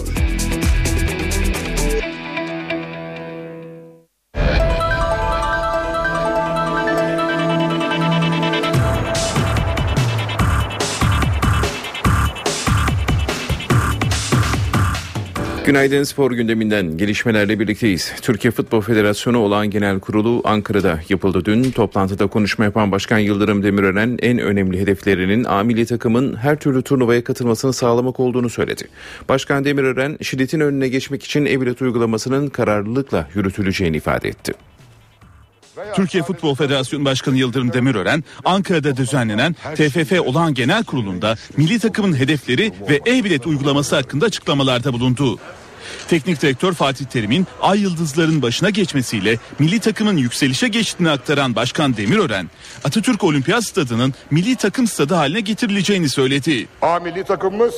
[15.66, 18.14] Günaydın spor gündeminden gelişmelerle birlikteyiz.
[18.22, 21.72] Türkiye Futbol Federasyonu olan genel kurulu Ankara'da yapıldı dün.
[21.72, 27.24] Toplantıda konuşma yapan Başkan Yıldırım Demirören en önemli hedeflerinin A milli takımın her türlü turnuvaya
[27.24, 28.88] katılmasını sağlamak olduğunu söyledi.
[29.30, 34.54] Başkan Demirören şiddetin önüne geçmek için e-bilet uygulamasının kararlılıkla yürütüleceğini ifade etti.
[35.96, 42.72] Türkiye Futbol Federasyonu Başkanı Yıldırım Demirören, Ankara'da düzenlenen TFF olağan genel kurulunda milli takımın hedefleri
[42.90, 45.40] ve e-bilet uygulaması hakkında açıklamalarda bulundu.
[46.08, 52.50] Teknik direktör Fatih Terim'in Ay Yıldızların başına geçmesiyle milli takımın yükselişe geçtiğini aktaran Başkan Demirören,
[52.84, 56.68] Atatürk Olimpiyat Stadı'nın milli takım stadı haline getirileceğini söyledi.
[56.82, 57.74] A milli takımımız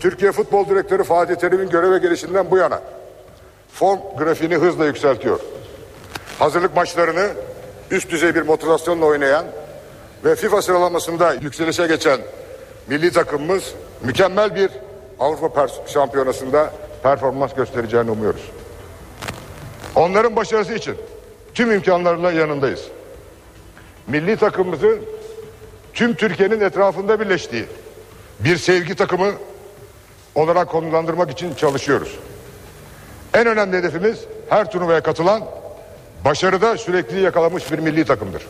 [0.00, 2.82] Türkiye Futbol Direktörü Fatih Terim'in göreve gelişinden bu yana
[3.72, 5.40] form grafiğini hızla yükseltiyor.
[6.38, 7.30] Hazırlık maçlarını
[7.90, 9.46] üst düzey bir motivasyonla oynayan
[10.24, 12.20] ve FIFA sıralamasında yükselişe geçen
[12.88, 13.74] milli takımımız
[14.04, 14.70] mükemmel bir
[15.20, 16.72] Avrupa şampiyonasında
[17.02, 18.50] performans göstereceğini umuyoruz.
[19.96, 20.96] Onların başarısı için
[21.54, 22.84] tüm imkanlarla yanındayız.
[24.06, 24.98] Milli takımımızı
[25.94, 27.66] tüm Türkiye'nin etrafında birleştiği
[28.40, 29.32] bir sevgi takımı
[30.34, 32.18] olarak konumlandırmak için çalışıyoruz.
[33.34, 35.42] En önemli hedefimiz her turnuvaya katılan
[36.24, 38.42] başarıda sürekli yakalamış bir milli takımdır.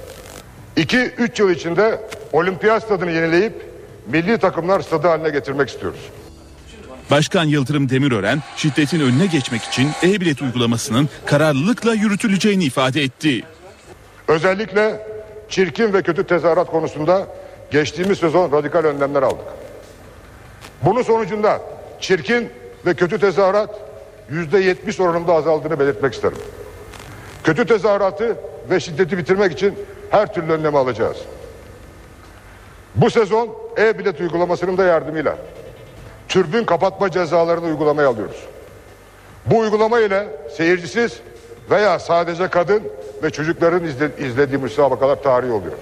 [0.77, 2.01] 2-3 yıl içinde
[2.33, 3.67] olimpiyat stadını yenileyip
[4.07, 6.01] milli takımlar stadı haline getirmek istiyoruz.
[7.11, 13.43] Başkan Yıldırım Demirören şiddetin önüne geçmek için e-bilet uygulamasının kararlılıkla yürütüleceğini ifade etti.
[14.29, 15.07] Özellikle
[15.49, 17.27] çirkin ve kötü tezahürat konusunda
[17.71, 19.47] geçtiğimiz sezon radikal önlemler aldık.
[20.83, 21.61] Bunun sonucunda
[22.01, 22.49] çirkin
[22.87, 23.71] ve kötü tezahürat
[24.31, 26.39] yüzde yetmiş oranında azaldığını belirtmek isterim.
[27.45, 28.37] Kötü tezahüratı
[28.71, 29.75] ve şiddeti bitirmek için
[30.11, 31.17] her türlü önlemi alacağız.
[32.95, 35.39] Bu sezon e-bilet uygulamasının da yardımıyla
[36.29, 38.45] türbün kapatma cezalarını uygulamaya alıyoruz.
[39.47, 41.21] Bu uygulama ile seyircisiz
[41.71, 42.83] veya sadece kadın
[43.23, 45.75] ve çocukların izle, izlediği müsabakalar tarihi oluyor.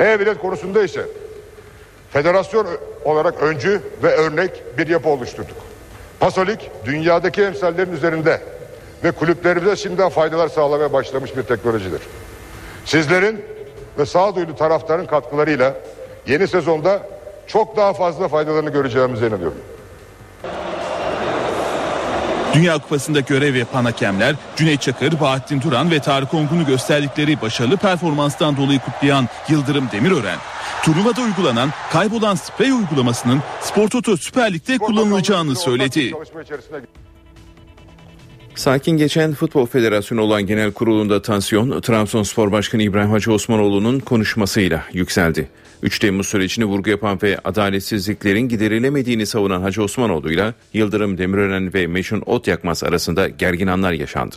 [0.00, 1.06] E-bilet konusunda ise
[2.10, 2.66] federasyon
[3.04, 5.56] olarak öncü ve örnek bir yapı oluşturduk.
[6.20, 8.40] Pasolik dünyadaki emsallerin üzerinde
[9.04, 12.00] ve kulüplerimize şimdiden faydalar sağlamaya başlamış bir teknolojidir.
[12.84, 13.44] Sizlerin
[13.98, 15.74] ve sağduyulu taraftarın katkılarıyla
[16.26, 17.02] yeni sezonda
[17.46, 19.58] çok daha fazla faydalarını göreceğimize inanıyorum.
[22.54, 28.56] Dünya Kupası'nda görev yapan hakemler Cüneyt Çakır, Bahattin Duran ve Tarık Ongun'u gösterdikleri başarılı performanstan
[28.56, 30.38] dolayı kutlayan Yıldırım Demirören,
[30.82, 36.12] turnuvada uygulanan kaybolan sprey uygulamasının Spor Toto Süper Lig'de kullanılacağını söyledi.
[38.54, 45.48] Sakin geçen Futbol Federasyonu olan genel kurulunda tansiyon Trabzonspor Başkanı İbrahim Hacı Osmanoğlu'nun konuşmasıyla yükseldi.
[45.82, 51.86] 3 Temmuz sürecini vurgu yapan ve adaletsizliklerin giderilemediğini savunan Hacı Osmanoğlu ile Yıldırım Demirören ve
[51.86, 54.36] Meşhun Ot Yakmaz arasında gergin anlar yaşandı.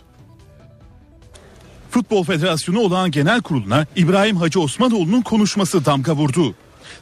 [1.90, 6.54] Futbol Federasyonu olan genel kuruluna İbrahim Hacı Osmanoğlu'nun konuşması damga vurdu.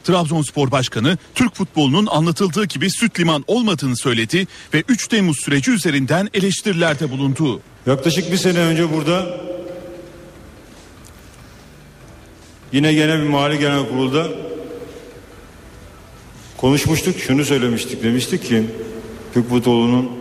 [0.03, 6.29] Trabzonspor Başkanı Türk futbolunun anlatıldığı gibi süt liman olmadığını söyledi ve 3 Temmuz süreci üzerinden
[6.33, 7.61] eleştirilerde bulundu.
[7.85, 9.37] Yaklaşık bir sene önce burada
[12.71, 14.27] yine gene bir mali genel kurulda
[16.57, 17.19] konuşmuştuk.
[17.19, 18.63] Şunu söylemiştik demiştik ki
[19.33, 20.11] Türk futbolunun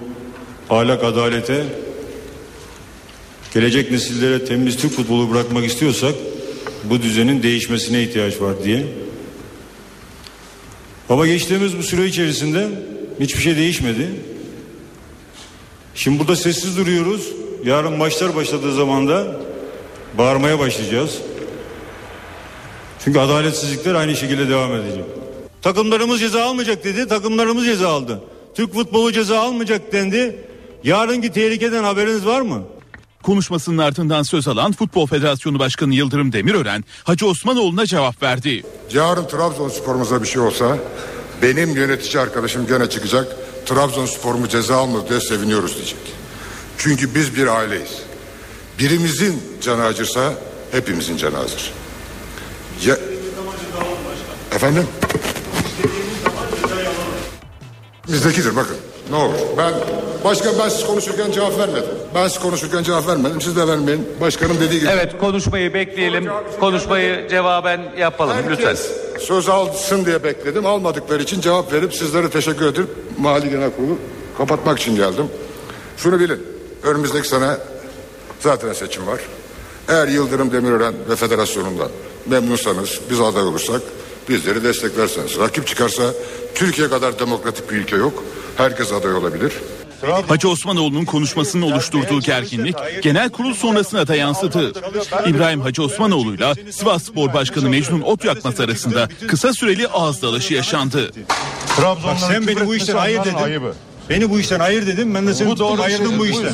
[0.71, 1.65] ahlak adalete
[3.55, 6.15] gelecek nesillere temiz Türk futbolu bırakmak istiyorsak
[6.85, 8.87] bu düzenin değişmesine ihtiyaç var diye.
[11.09, 12.69] Ama geçtiğimiz bu süre içerisinde
[13.21, 14.09] hiçbir şey değişmedi.
[15.95, 17.29] Şimdi burada sessiz duruyoruz.
[17.65, 19.37] Yarın maçlar başladığı zaman da
[20.19, 21.19] bağırmaya başlayacağız.
[23.05, 25.05] Çünkü adaletsizlikler aynı şekilde devam edecek.
[25.63, 27.09] Takımlarımız ceza almayacak dedi.
[27.09, 28.21] Takımlarımız ceza aldı.
[28.55, 30.37] Türk futbolu ceza almayacak dendi.
[30.85, 32.63] Yarınki tehlikeden haberiniz var mı?
[33.27, 38.63] Konuşmasının ardından söz alan Futbol Federasyonu Başkanı Yıldırım Demirören Hacı Osmanoğlu'na cevap verdi.
[38.93, 40.79] Yarın Trabzonspor'umuza bir şey olsa
[41.43, 43.37] benim yönetici arkadaşım gene çıkacak.
[43.67, 45.99] Trabzonspor'umu ceza almadı diye seviniyoruz diyecek.
[46.79, 48.03] Çünkü biz bir aileyiz.
[48.79, 50.35] Birimizin canı acırsa
[50.71, 51.73] hepimizin canı acır.
[52.85, 52.97] Ya...
[54.55, 54.87] Efendim?
[58.09, 58.77] Bizdekidir bakın.
[59.11, 59.35] Ne olur.
[59.59, 59.75] Ben
[60.25, 61.91] başkan ben siz konuşurken cevap vermedim.
[62.15, 63.41] Ben siz konuşurken cevap vermedim.
[63.41, 64.09] Siz de vermeyin.
[64.21, 64.91] Başkanım dediği gibi.
[64.93, 66.27] Evet konuşmayı bekleyelim.
[66.61, 68.77] Konuşmayı cevaben yapalım Herkes lütfen.
[69.21, 70.67] söz alsın diye bekledim.
[70.67, 72.87] Almadıkları için cevap verip sizlere teşekkür edip
[73.19, 73.99] Mali Genel Kurulu
[74.39, 75.27] kapatmak için geldim.
[75.97, 76.47] Şunu bilin.
[76.83, 77.51] Önümüzdeki sene
[78.41, 79.21] zaten seçim var.
[79.89, 81.89] Eğer Yıldırım Demirören ve federasyonundan
[82.27, 83.81] memnunsanız biz aday olursak
[84.29, 85.39] bizleri desteklerseniz.
[85.39, 86.03] Rakip çıkarsa
[86.55, 88.23] Türkiye kadar demokratik bir ülke yok.
[88.57, 89.53] Herkes aday olabilir.
[90.29, 94.73] Hacı Osmanoğlu'nun konuşmasının oluşturduğu gerginlik genel kurul sonrasına da yansıdı.
[95.27, 101.13] İbrahim Hacı Osmanoğlu'yla Sivas Spor Başkanı Mecnun Otyakmaz arasında kısa süreli ağız dalaşı yaşandı.
[101.83, 103.37] Bak sen beni bu işten hayır dedin.
[104.11, 105.15] Beni bu işten hayır dedim.
[105.15, 106.53] Ben de seni tuttum ayırdım bu işten.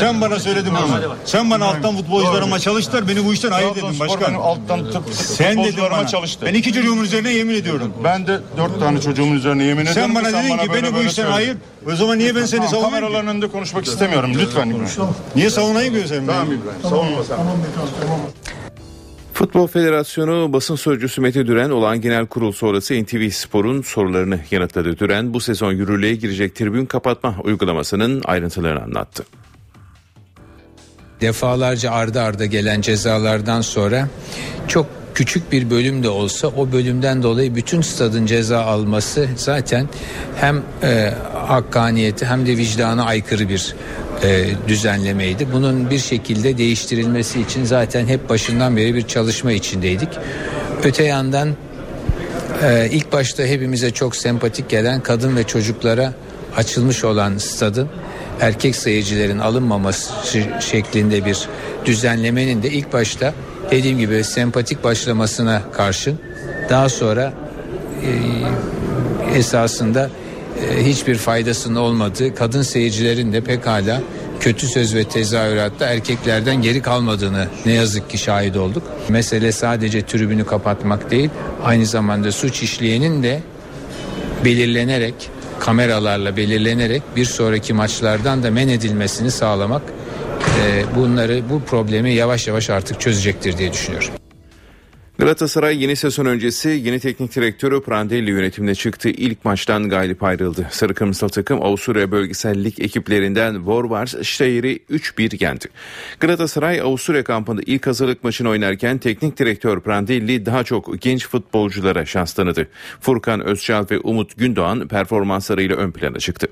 [0.00, 1.14] Sen bana söyledin bunu.
[1.24, 3.08] Sen bana alttan futbolcularıma çalıştılar.
[3.08, 4.34] Beni bu işten hayır dedin başkan.
[4.34, 6.06] alttan tıp Sen dedin bana.
[6.06, 6.46] çalıştı.
[6.46, 7.92] Ben iki çocuğumun üzerine yemin ediyorum.
[8.04, 10.02] Ben de dört tane çocuğumun üzerine yemin ediyorum.
[10.02, 11.56] Sen bana dedin ki beni bu işten hayır.
[11.92, 12.90] O zaman niye ben seni Tamam, ki?
[12.90, 14.32] Kameraların önünde konuşmak istemiyorum.
[14.34, 15.08] Lütfen İbrahim.
[15.36, 16.26] Niye savunayım ki sen?
[16.26, 16.82] Tamam İbrahim.
[16.82, 17.36] Savunma sen.
[19.40, 24.98] Futbol Federasyonu basın sözcüsü Mete Düren olan genel kurul sonrası NTV Spor'un sorularını yanıtladı.
[24.98, 29.24] Düren bu sezon yürürlüğe girecek tribün kapatma uygulamasının ayrıntılarını anlattı.
[31.20, 34.08] defalarca ardı arda gelen cezalardan sonra
[34.68, 39.88] çok küçük bir bölüm de olsa o bölümden dolayı bütün stadın ceza alması zaten
[40.36, 43.74] hem e, hakkaniyeti hem de vicdana aykırı bir
[44.22, 45.46] e, düzenlemeydi.
[45.52, 50.08] Bunun bir şekilde değiştirilmesi için zaten hep başından beri bir çalışma içindeydik.
[50.84, 51.48] Öte yandan
[52.62, 56.12] ee, ilk başta hepimize çok sempatik gelen kadın ve çocuklara
[56.56, 57.88] açılmış olan stadın
[58.40, 60.12] erkek seyircilerin alınmaması
[60.60, 61.48] şeklinde bir
[61.84, 63.34] düzenlemenin de ilk başta
[63.70, 66.18] dediğim gibi sempatik başlamasına karşın
[66.70, 67.32] daha sonra
[69.34, 70.10] e, esasında e,
[70.84, 74.02] hiçbir faydasının olmadığı kadın seyircilerin de pekala
[74.40, 78.82] kötü söz ve tezahüratta erkeklerden geri kalmadığını ne yazık ki şahit olduk.
[79.08, 81.30] Mesele sadece tribünü kapatmak değil,
[81.64, 83.40] aynı zamanda suç işleyenin de
[84.44, 85.14] belirlenerek,
[85.60, 89.82] kameralarla belirlenerek bir sonraki maçlardan da men edilmesini sağlamak
[90.60, 94.19] e, bunları bu problemi yavaş yavaş artık çözecektir diye düşünüyorum.
[95.20, 99.08] Galatasaray yeni sezon öncesi yeni teknik direktörü Prandelli yönetimine çıktı.
[99.08, 100.66] İlk maçtan galip ayrıldı.
[100.70, 105.64] Sarı Kırmızılı takım Avusturya Bölgesel Lig ekiplerinden Vorwars Steyer'i 3-1 yendi.
[106.20, 112.32] Galatasaray Avusturya kampında ilk hazırlık maçını oynarken teknik direktör Prandelli daha çok genç futbolculara şans
[112.32, 112.68] tanıdı.
[113.00, 116.48] Furkan Özçal ve Umut Gündoğan performanslarıyla ön plana çıktı.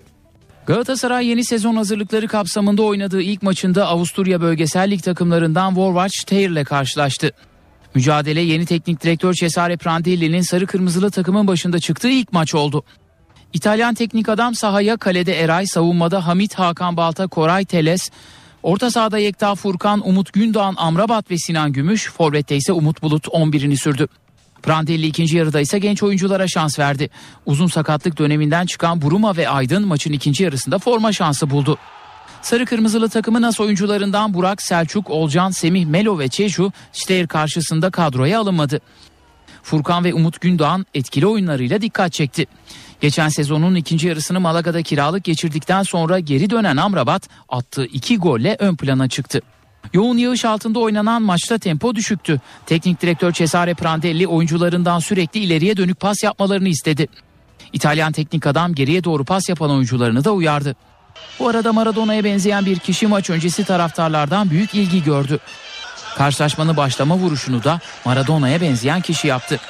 [0.67, 6.65] Galatasaray yeni sezon hazırlıkları kapsamında oynadığı ilk maçında Avusturya Bölgesel Lig takımlarından Vorwart Steyr ile
[6.65, 7.33] karşılaştı.
[7.95, 12.85] Mücadele yeni teknik direktör Cesare Prandelli'nin sarı kırmızılı takımın başında çıktığı ilk maç oldu.
[13.53, 18.11] İtalyan teknik adam sahaya kalede Eray, savunmada Hamit Hakan Balta, Koray Teles,
[18.63, 23.77] orta sahada Yekta Furkan, Umut Gündoğan, Amrabat ve Sinan Gümüş, forvette ise Umut Bulut 11'ini
[23.77, 24.09] sürdü.
[24.63, 27.11] Prandelli ikinci yarıda ise genç oyunculara şans verdi.
[27.47, 31.79] Uzun sakatlık döneminden çıkan Buruma ve Aydın maçın ikinci yarısında forma şansı buldu.
[32.43, 38.41] Sarı kırmızılı takımın as oyuncularından Burak, Selçuk, Olcan, Semih, Melo ve Çeju Steyr karşısında kadroya
[38.41, 38.81] alınmadı.
[39.63, 42.47] Furkan ve Umut Gündoğan etkili oyunlarıyla dikkat çekti.
[43.01, 48.77] Geçen sezonun ikinci yarısını Malaga'da kiralık geçirdikten sonra geri dönen Amrabat attığı iki golle ön
[48.77, 49.41] plana çıktı.
[49.93, 52.41] Yoğun yağış altında oynanan maçta tempo düşüktü.
[52.67, 57.07] Teknik direktör Cesare Prandelli oyuncularından sürekli ileriye dönük pas yapmalarını istedi.
[57.73, 60.77] İtalyan teknik adam geriye doğru pas yapan oyuncularını da uyardı.
[61.39, 65.39] Bu arada Maradona'ya benzeyen bir kişi maç öncesi taraftarlardan büyük ilgi gördü.
[66.17, 69.61] Karşılaşmanın başlama vuruşunu da Maradona'ya benzeyen kişi yaptı.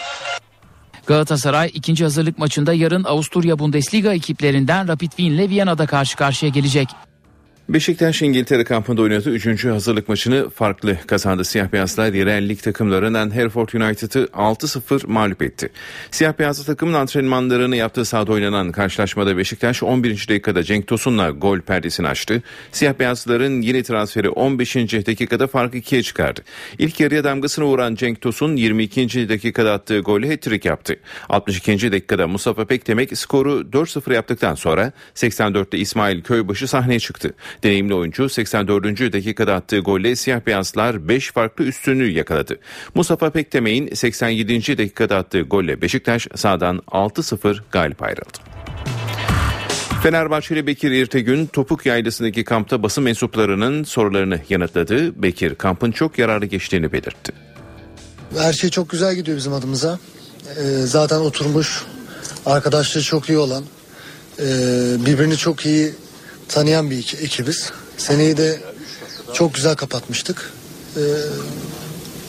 [1.06, 6.88] Galatasaray ikinci hazırlık maçında yarın Avusturya Bundesliga ekiplerinden Rapid Wien ile Viyana'da karşı karşıya gelecek.
[7.68, 9.64] Beşiktaş İngiltere kampında oynadığı 3.
[9.64, 11.44] hazırlık maçını farklı kazandı.
[11.44, 15.68] Siyah beyazlar yerel lig takımlarından Hereford United'ı 6-0 mağlup etti.
[16.10, 20.28] Siyah beyazlı takımın antrenmanlarını yaptığı sahada oynanan karşılaşmada Beşiktaş 11.
[20.28, 22.42] dakikada Cenk Tosun'la gol perdesini açtı.
[22.72, 24.76] Siyah beyazların yeni transferi 15.
[24.76, 26.40] dakikada farkı ikiye çıkardı.
[26.78, 29.28] İlk yarıya damgasını vuran Cenk Tosun 22.
[29.28, 30.96] dakikada attığı golle hat-trick yaptı.
[31.28, 31.92] 62.
[31.92, 37.34] dakikada Mustafa Pekdemek skoru 4-0 yaptıktan sonra 84'te İsmail Köybaşı sahneye çıktı.
[37.64, 39.12] Deneyimli oyuncu 84.
[39.12, 42.58] dakikada attığı golle siyah beyazlar 5 farklı üstünlüğü yakaladı.
[42.94, 44.78] Mustafa Pektemek'in 87.
[44.78, 48.38] dakikada attığı golle Beşiktaş sahadan 6-0 galip ayrıldı.
[50.02, 55.22] Fenerbahçeli Bekir İrtegün Topuk Yaylası'ndaki kampta basın mensuplarının sorularını yanıtladı.
[55.22, 57.32] Bekir kampın çok yararlı geçtiğini belirtti.
[58.38, 59.98] Her şey çok güzel gidiyor bizim adımıza.
[60.56, 61.84] Ee, zaten oturmuş,
[62.46, 63.64] arkadaşları çok iyi olan,
[64.38, 64.44] e,
[65.06, 65.92] birbirini çok iyi
[66.48, 67.72] tanıyan bir ekibiz.
[67.96, 68.60] Seneyi de
[69.34, 70.52] çok güzel kapatmıştık.
[70.96, 71.00] Ee,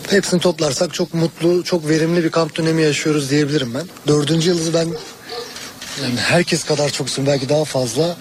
[0.10, 3.88] hepsini toplarsak çok mutlu, çok verimli bir kamp dönemi yaşıyoruz diyebilirim ben.
[4.08, 4.88] Dördüncü yıldızı ben
[6.02, 8.18] yani herkes kadar çok istiyorum belki daha fazla.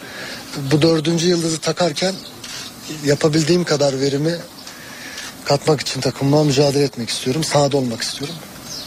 [0.72, 2.14] Bu dördüncü yıldızı takarken
[3.04, 4.36] yapabildiğim kadar verimi
[5.44, 7.44] katmak için takımıma mücadele etmek istiyorum.
[7.44, 8.36] Sahada olmak istiyorum.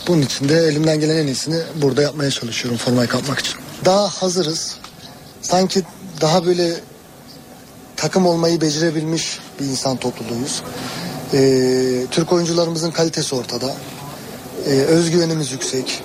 [0.07, 3.55] Bunun için de elimden gelen en iyisini burada yapmaya çalışıyorum formayı kapmak için.
[3.85, 4.75] Daha hazırız.
[5.41, 5.83] Sanki
[6.21, 6.73] daha böyle
[8.01, 10.63] takım olmayı becerebilmiş bir insan topluluğuyuz.
[11.33, 13.73] E, Türk oyuncularımızın kalitesi ortada.
[14.65, 16.03] E, özgüvenimiz yüksek.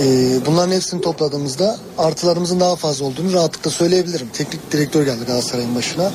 [0.00, 0.06] E,
[0.46, 4.28] bunların hepsini topladığımızda artılarımızın daha fazla olduğunu rahatlıkla söyleyebilirim.
[4.32, 6.12] Teknik direktör geldi Galatasaray'ın başına.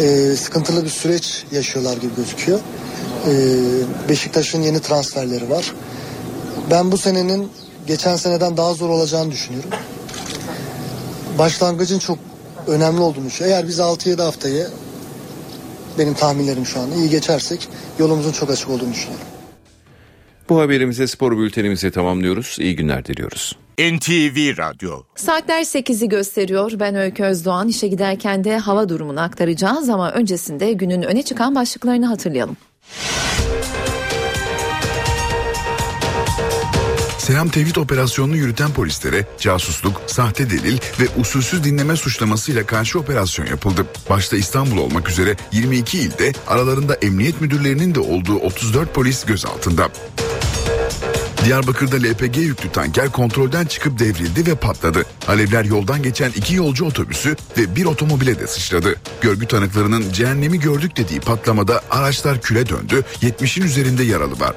[0.00, 2.58] E, sıkıntılı bir süreç yaşıyorlar gibi gözüküyor.
[3.26, 3.32] E,
[4.08, 5.72] Beşiktaş'ın yeni transferleri var.
[6.70, 7.50] Ben bu senenin
[7.86, 9.70] geçen seneden daha zor olacağını düşünüyorum.
[11.38, 12.18] Başlangıcın çok
[12.66, 13.56] önemli olduğunu düşünüyorum.
[13.56, 14.66] Eğer biz 6-7 haftayı
[15.98, 19.26] benim tahminlerim şu anda iyi geçersek yolumuzun çok açık olduğunu düşünüyorum.
[20.48, 22.56] Bu haberimize spor bültenimizi tamamlıyoruz.
[22.60, 23.56] İyi günler diliyoruz.
[23.78, 26.72] NTV Radyo Saatler 8'i gösteriyor.
[26.80, 27.68] Ben Öykü Özdoğan.
[27.68, 32.56] İşe giderken de hava durumunu aktaracağız ama öncesinde günün öne çıkan başlıklarını hatırlayalım.
[37.24, 43.86] Selam Tevhid operasyonunu yürüten polislere casusluk, sahte delil ve usulsüz dinleme suçlamasıyla karşı operasyon yapıldı.
[44.10, 49.88] Başta İstanbul olmak üzere 22 ilde aralarında emniyet müdürlerinin de olduğu 34 polis gözaltında.
[51.44, 55.04] Diyarbakır'da LPG yüklü tanker kontrolden çıkıp devrildi ve patladı.
[55.28, 58.96] Alevler yoldan geçen iki yolcu otobüsü ve bir otomobile de sıçradı.
[59.20, 64.54] Görgü tanıklarının cehennemi gördük dediği patlamada araçlar küle döndü, 70'in üzerinde yaralı var.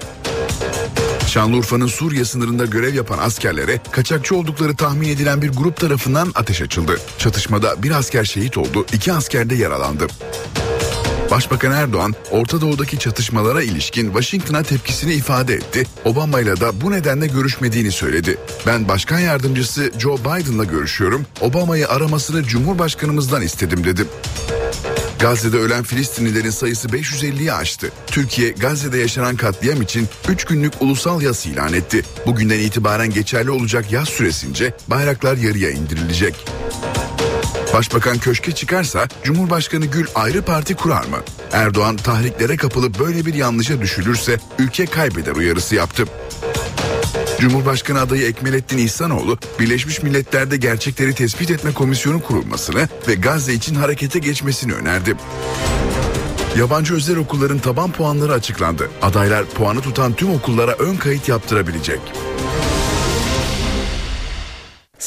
[1.28, 7.00] Şanlıurfa'nın Suriye sınırında görev yapan askerlere kaçakçı oldukları tahmin edilen bir grup tarafından ateş açıldı.
[7.18, 10.08] Çatışmada bir asker şehit oldu, iki asker de yaralandı.
[11.32, 15.84] Başbakan Erdoğan, Orta Doğu'daki çatışmalara ilişkin Washington'a tepkisini ifade etti.
[16.06, 18.38] Obama ile de bu nedenle görüşmediğini söyledi.
[18.68, 21.26] Ben başkan yardımcısı Joe Biden'la görüşüyorum.
[21.42, 24.06] Obama'yı aramasını Cumhurbaşkanımızdan istedim dedi.
[25.20, 27.92] Gazze'de ölen Filistinlilerin sayısı 550'yi aştı.
[28.08, 32.04] Türkiye Gazze'de yaşanan katliam için 3 günlük ulusal yas ilan etti.
[32.26, 36.36] Bugünden itibaren geçerli olacak yaz süresince bayraklar yarıya indirilecek.
[37.74, 41.18] Başbakan köşke çıkarsa Cumhurbaşkanı Gül ayrı parti kurar mı?
[41.52, 46.06] Erdoğan tahriklere kapılıp böyle bir yanlışa düşülürse ülke kaybeder uyarısı yaptı.
[47.40, 54.20] Cumhurbaşkanı adayı Ekmelettin İhsanoğlu, Birleşmiş Milletler'de gerçekleri tespit etme komisyonu kurulmasını ve Gazze için harekete
[54.20, 55.16] geçmesini önerdi.
[56.58, 58.90] Yabancı özel okulların taban puanları açıklandı.
[59.02, 62.00] Adaylar puanı tutan tüm okullara ön kayıt yaptırabilecek.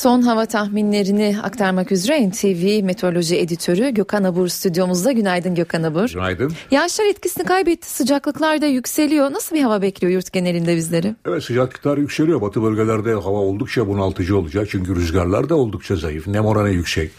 [0.01, 5.13] Son hava tahminlerini aktarmak üzere NTV Meteoroloji Editörü Gökhan Abur stüdyomuzda.
[5.13, 6.09] Günaydın Gökhan Abur.
[6.09, 6.53] Günaydın.
[6.71, 7.91] Yağışlar etkisini kaybetti.
[7.91, 9.33] Sıcaklıklar da yükseliyor.
[9.33, 11.15] Nasıl bir hava bekliyor yurt genelinde bizleri?
[11.27, 12.41] Evet sıcaklıklar yükseliyor.
[12.41, 14.69] Batı bölgelerde hava oldukça bunaltıcı olacak.
[14.71, 16.27] Çünkü rüzgarlar da oldukça zayıf.
[16.27, 17.11] Nem oranı yüksek.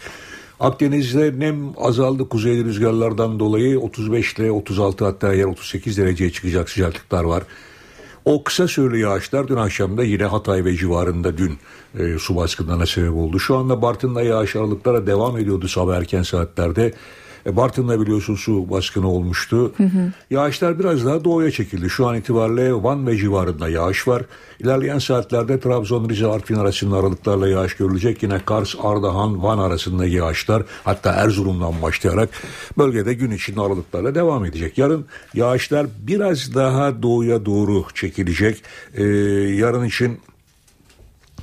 [0.59, 7.23] Akdeniz'de nem azaldı kuzeyli rüzgarlardan dolayı 35 ile 36 hatta yer 38 dereceye çıkacak sıcaklıklar
[7.23, 7.43] var.
[8.25, 11.57] O kısa süreli yağışlar dün akşamda yine Hatay ve civarında dün
[11.99, 13.39] e, su baskınlarına sebep oldu.
[13.39, 16.93] Şu anda Bartın'da yağış aralıklara devam ediyordu sabah erken saatlerde.
[17.45, 19.73] E, Bartın'da biliyorsun su baskını olmuştu.
[19.77, 20.11] Hı hı.
[20.29, 21.89] Yağışlar biraz daha doğuya çekildi.
[21.89, 24.23] Şu an itibariyle Van ve civarında yağış var.
[24.59, 28.23] İlerleyen saatlerde Trabzon, Rize, Artvin arasında aralıklarla yağış görülecek.
[28.23, 32.29] Yine Kars, Ardahan, Van arasında yağışlar hatta Erzurum'dan başlayarak
[32.77, 34.77] bölgede gün içinde aralıklarla devam edecek.
[34.77, 38.63] Yarın yağışlar biraz daha doğuya doğru çekilecek.
[38.93, 40.19] Ee, yarın için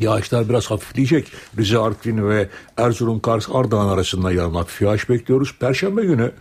[0.01, 1.33] Yağışlar biraz hafifleyecek.
[1.59, 5.55] Rize, Artvin ve Erzurum, Kars, Ardahan arasında hafif yağış bekliyoruz.
[5.61, 6.33] Perşembe günü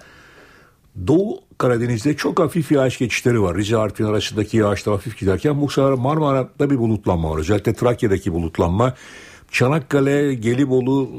[1.08, 3.58] Doğu Karadeniz'de çok hafif yağış geçişleri var.
[3.58, 7.38] Rize Artvin arasındaki yağışlar hafif giderken bu sefer Marmara'da bir bulutlanma var.
[7.40, 8.94] Özellikle Trakya'daki bulutlanma.
[9.52, 11.10] Çanakkale, Gelibolu,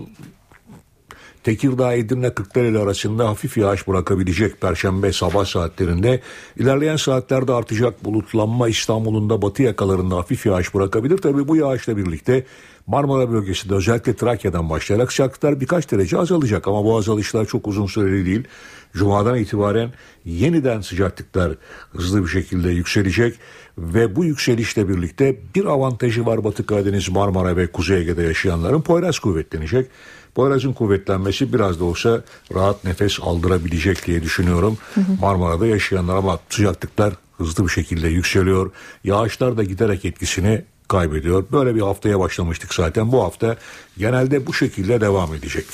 [1.49, 6.21] Tekirdağ, Edirne, Kırklareli arasında hafif yağış bırakabilecek Perşembe sabah saatlerinde.
[6.57, 11.19] İlerleyen saatlerde artacak bulutlanma İstanbul'un da batı yakalarında hafif yağış bırakabilir.
[11.19, 12.45] Tabi bu yağışla birlikte
[12.87, 18.27] Marmara bölgesinde özellikle Trakya'dan başlayarak sıcaklıklar birkaç derece azalacak ama bu azalışlar çok uzun süreli
[18.27, 18.45] değil.
[18.93, 19.93] Cuma'dan itibaren
[20.25, 21.53] yeniden sıcaklıklar
[21.91, 23.35] hızlı bir şekilde yükselecek
[23.79, 29.19] ve bu yükselişle birlikte bir avantajı var Batı Karadeniz, Marmara ve Kuzey Ege'de yaşayanların Poyraz
[29.19, 29.91] kuvvetlenecek.
[30.39, 32.23] Poyraz'ın kuvvetlenmesi biraz da olsa
[32.55, 34.79] rahat nefes aldırabilecek diye düşünüyorum.
[35.21, 38.71] Marmara'da yaşayanlar ama sıcaklıklar hızlı bir şekilde yükseliyor.
[39.05, 41.45] Yağışlar da giderek etkisini kaybediyor.
[41.53, 43.13] Böyle bir haftaya başlamıştık zaten.
[43.13, 43.57] Bu hafta
[43.99, 45.67] genelde bu şekilde devam edecek.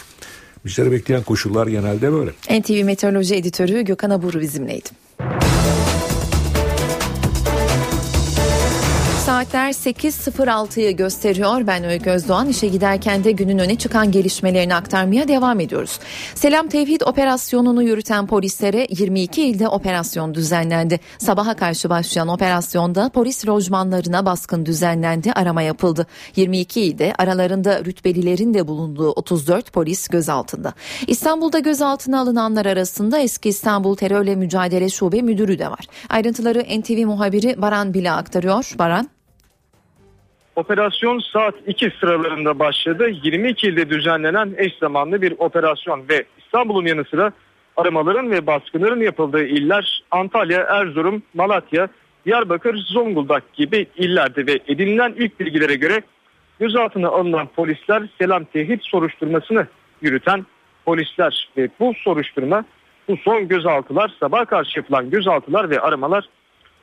[0.64, 2.60] Bizleri bekleyen koşullar genelde böyle.
[2.60, 4.88] NTV Meteoroloji Editörü Gökhan Abur bizimleydi.
[9.44, 11.66] Saatler 8.06'yı gösteriyor.
[11.66, 12.48] Ben Öykü Özdoğan.
[12.48, 15.98] İşe giderken de günün öne çıkan gelişmelerini aktarmaya devam ediyoruz.
[16.34, 21.00] Selam Tevhid operasyonunu yürüten polislere 22 ilde operasyon düzenlendi.
[21.18, 26.06] Sabaha karşı başlayan operasyonda polis lojmanlarına baskın düzenlendi, arama yapıldı.
[26.36, 30.72] 22 ilde aralarında rütbelilerin de bulunduğu 34 polis gözaltında.
[31.06, 35.86] İstanbul'da gözaltına alınanlar arasında eski İstanbul Terörle Mücadele Şube Müdürü de var.
[36.08, 38.72] Ayrıntıları NTV muhabiri Baran Bila aktarıyor.
[38.78, 39.08] Baran.
[40.56, 43.08] Operasyon saat 2 sıralarında başladı.
[43.22, 47.32] 22 ilde düzenlenen eş zamanlı bir operasyon ve İstanbul'un yanı sıra
[47.76, 51.88] aramaların ve baskınların yapıldığı iller Antalya, Erzurum, Malatya,
[52.26, 56.02] Diyarbakır, Zonguldak gibi illerde ve edinilen ilk bilgilere göre
[56.60, 59.66] gözaltına alınan polisler selam tehdit soruşturmasını
[60.02, 60.46] yürüten
[60.84, 62.64] polisler ve bu soruşturma
[63.08, 66.28] bu son gözaltılar sabah karşı yapılan gözaltılar ve aramalar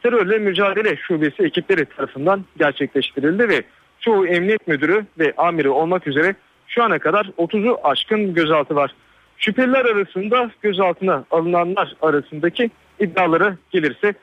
[0.03, 3.63] terörle mücadele şubesi ekipleri tarafından gerçekleştirildi ve
[3.99, 6.35] çoğu emniyet müdürü ve amiri olmak üzere
[6.67, 8.91] şu ana kadar 30'u aşkın gözaltı var.
[9.37, 14.13] Şüpheliler arasında gözaltına alınanlar arasındaki iddialara gelirse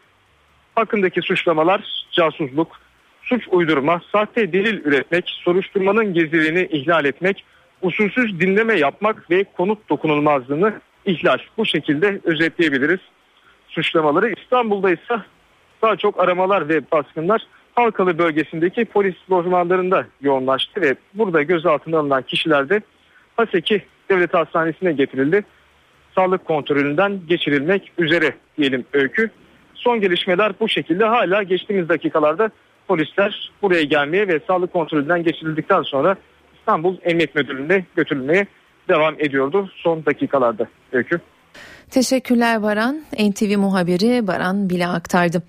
[0.75, 2.81] hakkındaki suçlamalar casusluk,
[3.23, 7.45] suç uydurma, sahte delil üretmek, soruşturmanın gizliliğini ihlal etmek,
[7.83, 11.39] usulsüz dinleme yapmak ve konut dokunulmazlığını ihlal.
[11.57, 13.01] Bu şekilde özetleyebiliriz
[13.69, 14.35] suçlamaları.
[14.43, 15.15] İstanbul'da ise
[15.83, 22.69] daha çok aramalar ve baskınlar Halkalı bölgesindeki polis lojmanlarında yoğunlaştı ve burada gözaltına alınan kişiler
[22.69, 22.81] de
[23.37, 25.45] Haseki Devlet Hastanesi'ne getirildi.
[26.15, 29.31] Sağlık kontrolünden geçirilmek üzere diyelim öykü.
[29.75, 32.51] Son gelişmeler bu şekilde hala geçtiğimiz dakikalarda
[32.89, 36.17] polisler buraya gelmeye ve sağlık kontrolünden geçirildikten sonra
[36.59, 38.47] İstanbul Emniyet Müdürlüğü'ne götürülmeye
[38.89, 41.21] devam ediyordu son dakikalarda öykü.
[41.91, 43.03] Teşekkürler Baran.
[43.19, 45.43] NTV muhabiri Baran bile aktardı.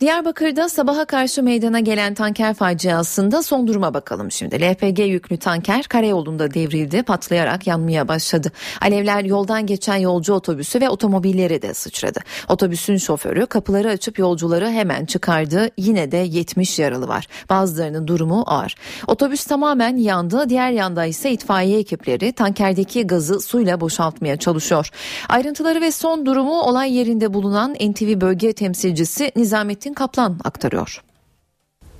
[0.00, 4.60] Diyarbakır'da sabaha karşı meydana gelen tanker faciasında son duruma bakalım şimdi.
[4.60, 8.52] LPG yüklü tanker karayolunda devrildi, patlayarak yanmaya başladı.
[8.80, 12.20] Alevler yoldan geçen yolcu otobüsü ve otomobilleri de sıçradı.
[12.48, 15.70] Otobüsün şoförü kapıları açıp yolcuları hemen çıkardı.
[15.76, 17.26] Yine de 70 yaralı var.
[17.50, 18.74] Bazılarının durumu ağır.
[19.06, 20.48] Otobüs tamamen yandı.
[20.48, 24.90] Diğer yanda ise itfaiye ekipleri tankerdeki gazı suyla boşaltmaya çalışıyor.
[25.28, 31.02] Ayrıntıları ve son durumu olay yerinde bulunan NTV bölge temsilcisi Nizamettin Kaplan aktarıyor.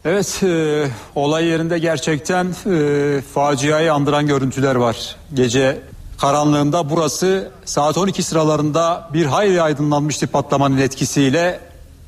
[0.04, 5.16] Evet e, olay yerinde gerçekten e, faciayı andıran görüntüler var.
[5.34, 5.80] Gece
[6.18, 11.60] karanlığında burası saat 12 sıralarında bir hayli aydınlanmıştı patlamanın etkisiyle.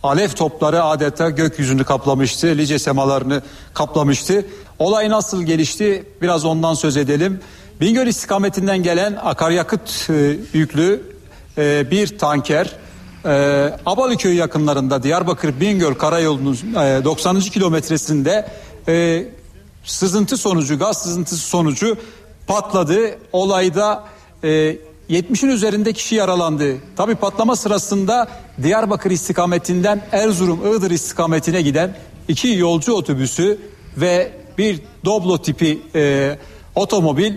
[0.03, 3.43] Alev topları adeta gökyüzünü kaplamıştı, lice semalarını
[3.75, 4.47] kaplamıştı.
[4.79, 7.41] Olay nasıl gelişti biraz ondan söz edelim.
[7.81, 11.18] Bingöl istikametinden gelen akaryakıt e, yüklü
[11.59, 12.77] e, bir tanker
[13.25, 13.31] e,
[13.87, 17.41] Abalıköy yakınlarında Diyarbakır Bingöl karayolunun e, 90.
[17.41, 18.49] kilometresinde
[18.89, 19.27] e,
[19.85, 21.97] sızıntı sonucu gaz sızıntısı sonucu
[22.47, 23.19] patladı.
[23.33, 24.05] Olayda
[24.45, 24.77] e,
[25.11, 26.77] 70'in üzerinde kişi yaralandı.
[26.97, 28.29] Tabi patlama sırasında
[28.63, 31.97] Diyarbakır istikametinden Erzurum Iğdır istikametine giden
[32.29, 33.59] iki yolcu otobüsü
[33.97, 36.39] ve bir Doblo tipi e,
[36.75, 37.35] otomobil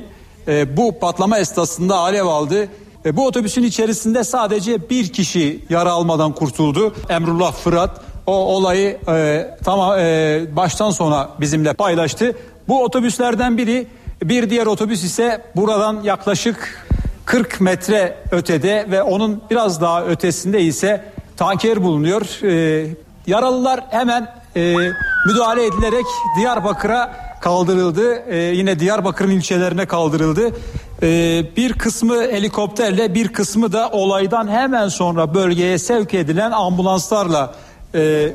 [0.47, 2.67] e, bu patlama esnasında alev aldı.
[3.05, 6.95] E, bu otobüsün içerisinde sadece bir kişi yara almadan kurtuldu.
[7.09, 12.35] Emrullah Fırat o olayı e, tamam e, baştan sona bizimle paylaştı.
[12.67, 13.87] Bu otobüslerden biri
[14.23, 16.87] bir diğer otobüs ise buradan yaklaşık
[17.25, 21.03] 40 metre ötede ve onun biraz daha ötesinde ise
[21.37, 22.43] tanker bulunuyor.
[22.43, 22.87] E,
[23.27, 24.75] yaralılar hemen e,
[25.27, 26.05] müdahale edilerek
[26.39, 28.23] Diyarbakır'a kaldırıldı.
[28.27, 30.51] E, yine Diyarbakır'ın ilçelerine kaldırıldı.
[31.03, 37.55] E, bir kısmı helikopterle bir kısmı da olaydan hemen sonra bölgeye sevk edilen ambulanslarla
[37.95, 38.31] e,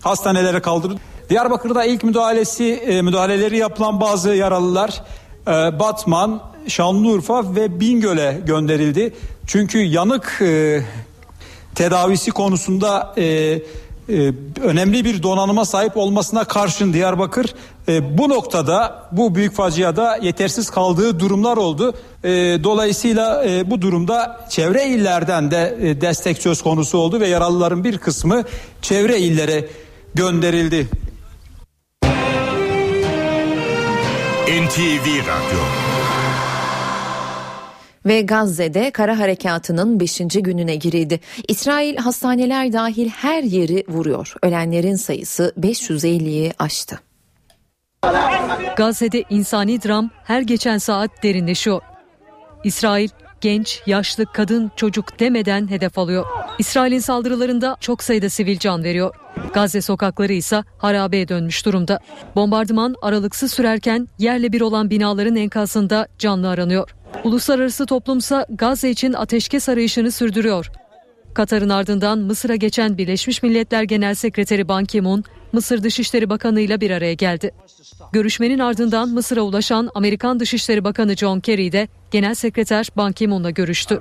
[0.00, 1.00] hastanelere kaldırıldı.
[1.30, 5.02] Diyarbakır'da ilk müdahalesi e, müdahaleleri yapılan bazı yaralılar
[5.46, 9.14] e, Batman, Şanlıurfa ve Bingöl'e gönderildi.
[9.46, 10.82] Çünkü yanık e,
[11.74, 13.58] tedavisi konusunda e,
[14.12, 17.54] e, önemli bir donanıma sahip olmasına karşın Diyarbakır
[17.88, 21.94] e, bu noktada bu büyük faciada yetersiz kaldığı durumlar oldu.
[22.24, 22.30] E,
[22.64, 27.98] dolayısıyla e, bu durumda çevre illerden de e, destek söz konusu oldu ve yaralıların bir
[27.98, 28.44] kısmı
[28.82, 29.68] çevre illere
[30.14, 30.88] gönderildi.
[34.50, 35.89] NTV Radyo
[38.06, 40.18] Ve Gazze'de kara harekatının 5.
[40.18, 41.20] gününe girildi.
[41.48, 44.34] İsrail hastaneler dahil her yeri vuruyor.
[44.42, 47.00] Ölenlerin sayısı 550'yi aştı.
[48.76, 51.82] Gazze'de insani dram her geçen saat derinleşiyor.
[52.64, 53.08] İsrail
[53.40, 56.26] genç, yaşlı, kadın, çocuk demeden hedef alıyor.
[56.58, 59.14] İsrail'in saldırılarında çok sayıda sivil can veriyor.
[59.54, 62.00] Gazze sokakları ise harabeye dönmüş durumda.
[62.36, 66.90] Bombardıman aralıksız sürerken yerle bir olan binaların enkazında canlı aranıyor.
[67.24, 70.70] Uluslararası toplumsa Gazze için ateşkes arayışını sürdürüyor.
[71.34, 76.90] Katar'ın ardından Mısır'a geçen Birleşmiş Milletler Genel Sekreteri Ban Ki-moon, Mısır Dışişleri Bakanı ile bir
[76.90, 77.50] araya geldi.
[78.12, 84.00] Görüşmenin ardından Mısır'a ulaşan Amerikan Dışişleri Bakanı John Kerry de Genel Sekreter Ban Ki-moon'la görüştü.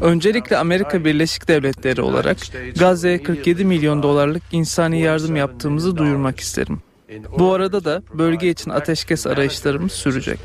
[0.00, 2.36] Öncelikle Amerika Birleşik Devletleri olarak
[2.78, 6.82] Gazze'ye 47 milyon dolarlık insani yardım yaptığımızı duyurmak isterim.
[7.38, 10.38] Bu arada da bölge için ateşkes arayışlarımız sürecek.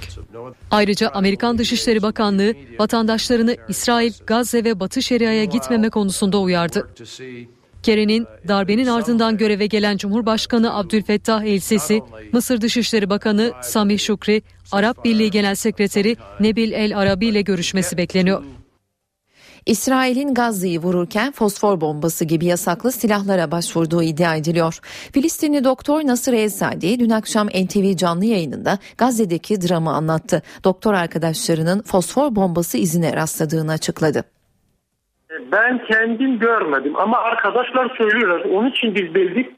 [0.72, 6.90] Ayrıca Amerikan Dışişleri Bakanlığı vatandaşlarını İsrail, Gazze ve Batı Şeria'ya gitmeme konusunda uyardı.
[7.84, 12.02] Kerry'nin darbenin ardından göreve gelen Cumhurbaşkanı Abdülfettah El-Sisi,
[12.32, 14.42] Mısır Dışişleri Bakanı Samih Şukri,
[14.72, 18.44] Arap Birliği Genel Sekreteri Nebil El Arabi ile görüşmesi bekleniyor.
[19.66, 24.80] İsrail'in Gazze'yi vururken fosfor bombası gibi yasaklı silahlara başvurduğu iddia ediliyor.
[25.12, 30.42] Filistinli doktor Nasır El-Sadi dün akşam NTV canlı yayınında Gazze'deki dramı anlattı.
[30.64, 34.24] Doktor arkadaşlarının fosfor bombası izine rastladığını açıkladı.
[35.52, 38.46] Ben kendim görmedim ama arkadaşlar söylüyorlar.
[38.52, 39.52] Onun için biz bildik.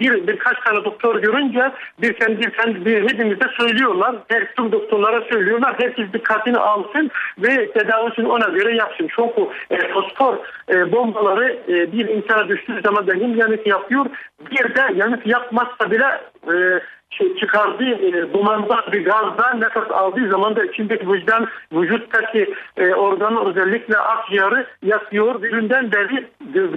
[0.00, 4.16] Bir birkaç tane doktor görünce bir sen bir hepimize söylüyorlar.
[4.28, 5.74] Her tüm doktorlara söylüyorlar.
[5.78, 9.08] Herkes dikkatini alsın ve tedavisini ona göre yapsın.
[9.16, 10.36] Çünkü e, fosfor
[10.68, 14.06] e, bombaları e, bir insana düştüğü zaman da yanıt yapıyor.
[14.50, 16.80] Bir de yanıt yapmazsa bile e,
[17.10, 23.50] şey çıkardığı e, dumandan bir gazdan nefes aldığı zaman da içindeki vicdan vücuttaki e, organı
[23.50, 25.42] özellikle akciğeri yakıyor.
[25.42, 26.28] Birinden beri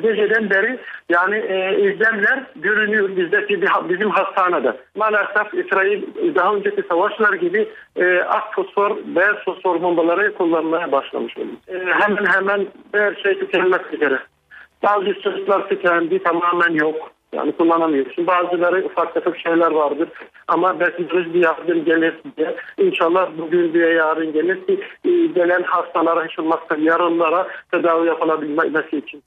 [0.01, 0.79] geceden beri
[1.09, 4.77] yani e, izlemler görünüyor bizdeki bizim hastanede.
[4.95, 6.03] Maalesef İsrail
[6.35, 11.51] daha önceki savaşlar gibi e, ak fosfor, beyaz fosfor bombaları kullanmaya başlamış oldu.
[11.67, 14.19] E, hemen hemen her şey tükenmek üzere.
[14.83, 17.11] Bazı çocuklar tükendi tamamen yok.
[17.33, 18.27] Yani kullanamıyorsun.
[18.27, 20.09] Bazıları ufak tefek şeyler vardır.
[20.47, 22.55] Ama belki bir yardım gelir diye.
[22.77, 29.23] İnşallah bugün diye yarın gelir ki e, gelen hastalara hiç olmazsa yarınlara tedavi yapılabilmesi için.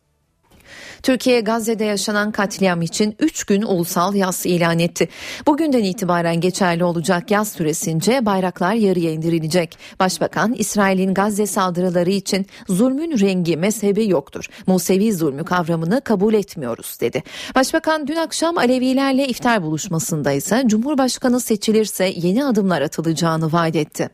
[1.03, 5.09] Türkiye Gazze'de yaşanan katliam için 3 gün ulusal yaz ilan etti.
[5.47, 9.78] Bugünden itibaren geçerli olacak yaz süresince bayraklar yarıya indirilecek.
[10.01, 14.47] Başbakan İsrail'in Gazze saldırıları için zulmün rengi mezhebi yoktur.
[14.66, 17.22] Musevi zulmü kavramını kabul etmiyoruz dedi.
[17.55, 24.11] Başbakan dün akşam Alevilerle iftar buluşmasında ise Cumhurbaşkanı seçilirse yeni adımlar atılacağını vaat etti.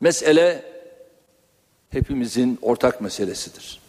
[0.00, 0.64] Mesele
[1.90, 3.85] hepimizin ortak meselesidir.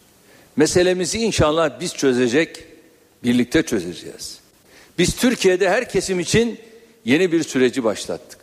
[0.58, 2.64] Meselemizi inşallah biz çözecek,
[3.24, 4.40] birlikte çözeceğiz.
[4.98, 6.58] Biz Türkiye'de her kesim için
[7.04, 8.40] yeni bir süreci başlattık.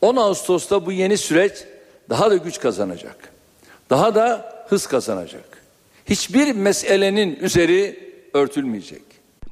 [0.00, 1.52] 10 Ağustos'ta bu yeni süreç
[2.10, 3.32] daha da güç kazanacak.
[3.90, 5.62] Daha da hız kazanacak.
[6.10, 7.98] Hiçbir meselenin üzeri
[8.34, 9.02] örtülmeyecek.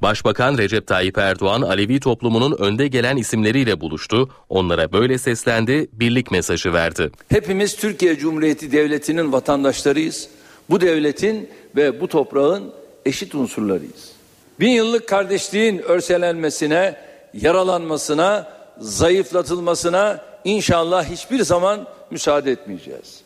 [0.02, 4.30] Başbakan Recep Tayyip Erdoğan Alevi toplumunun önde gelen isimleriyle buluştu.
[4.48, 7.10] Onlara böyle seslendi, birlik mesajı verdi.
[7.28, 10.28] Hepimiz Türkiye Cumhuriyeti Devleti'nin vatandaşlarıyız.
[10.70, 12.72] Bu devletin ve bu toprağın
[13.06, 14.12] eşit unsurlarıyız.
[14.60, 16.96] Bin yıllık kardeşliğin örselenmesine,
[17.34, 23.20] yaralanmasına, zayıflatılmasına inşallah hiçbir zaman müsaade etmeyeceğiz.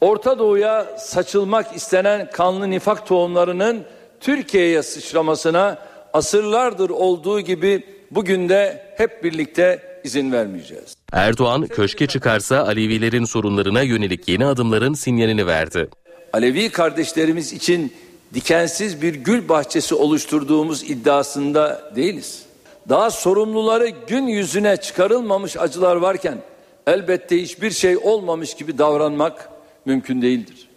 [0.00, 3.84] Orta Doğu'ya saçılmak istenen kanlı nifak tohumlarının
[4.20, 5.78] Türkiye'ye sıçramasına
[6.12, 10.94] asırlardır olduğu gibi bugün de hep birlikte izin vermeyeceğiz.
[11.12, 15.88] Erdoğan köşke çıkarsa Alevilerin sorunlarına yönelik yeni adımların sinyalini verdi.
[16.32, 17.92] Alevi kardeşlerimiz için
[18.34, 22.42] dikensiz bir gül bahçesi oluşturduğumuz iddiasında değiliz.
[22.88, 26.38] Daha sorumluları gün yüzüne çıkarılmamış acılar varken
[26.86, 29.48] elbette hiçbir şey olmamış gibi davranmak
[29.84, 30.68] mümkün değildir.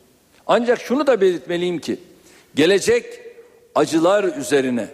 [0.48, 1.98] Ancak şunu da belirtmeliyim ki
[2.56, 3.06] gelecek
[3.76, 4.88] acılar üzerine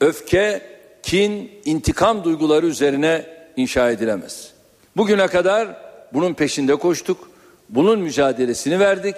[0.00, 0.62] öfke,
[1.02, 4.52] kin, intikam duyguları üzerine inşa edilemez.
[4.96, 5.68] Bugüne kadar
[6.12, 7.30] bunun peşinde koştuk.
[7.68, 9.14] Bunun mücadelesini verdik.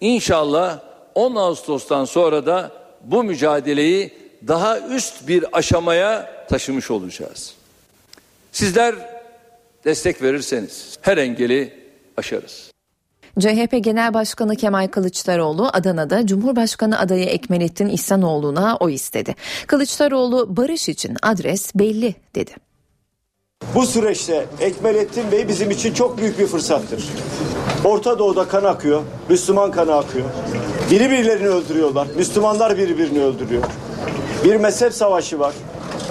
[0.00, 0.80] İnşallah
[1.14, 2.72] 10 Ağustos'tan sonra da
[3.04, 4.12] bu mücadeleyi
[4.48, 7.54] daha üst bir aşamaya taşımış olacağız.
[8.52, 8.94] Sizler
[9.84, 11.86] destek verirseniz her engeli
[12.16, 12.70] aşarız.
[13.40, 19.34] CHP Genel Başkanı Kemal Kılıçdaroğlu Adana'da Cumhurbaşkanı adayı Ekmelettin İhsanoğlu'na oy istedi.
[19.66, 22.65] Kılıçdaroğlu barış için adres belli dedi.
[23.74, 27.04] Bu süreçte Ekmelettin Bey bizim için çok büyük bir fırsattır.
[27.84, 30.26] Orta Doğu'da kan akıyor, Müslüman kanı akıyor.
[30.90, 33.62] Biri birilerini öldürüyorlar, Müslümanlar birbirini öldürüyor.
[34.44, 35.54] Bir mezhep savaşı var.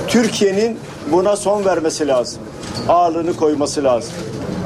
[0.08, 0.80] Türkiye'nin
[1.12, 2.42] buna son vermesi lazım.
[2.90, 4.14] Ağırlığını koyması lazım.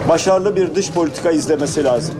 [0.10, 2.16] Başarılı bir dış politika izlemesi lazım.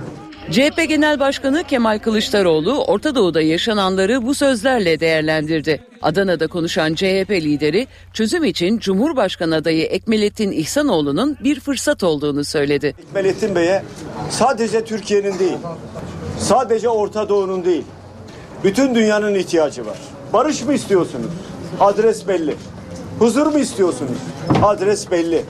[0.52, 5.82] CHP Genel Başkanı Kemal Kılıçdaroğlu Orta Doğu'da yaşananları bu sözlerle değerlendirdi.
[6.02, 12.96] Adana'da konuşan CHP lideri çözüm için Cumhurbaşkanı adayı Ekmelettin İhsanoğlu'nun bir fırsat olduğunu söyledi.
[13.00, 13.84] Ekmelettin Bey'e
[14.30, 15.58] sadece Türkiye'nin değil,
[16.40, 17.84] sadece Orta Doğu'nun değil,
[18.64, 19.98] bütün dünyanın ihtiyacı var.
[20.34, 21.32] Barış mı istiyorsunuz?
[21.80, 22.56] Adres belli.
[23.20, 24.18] Huzur mu istiyorsunuz?
[24.64, 25.46] Adres belli.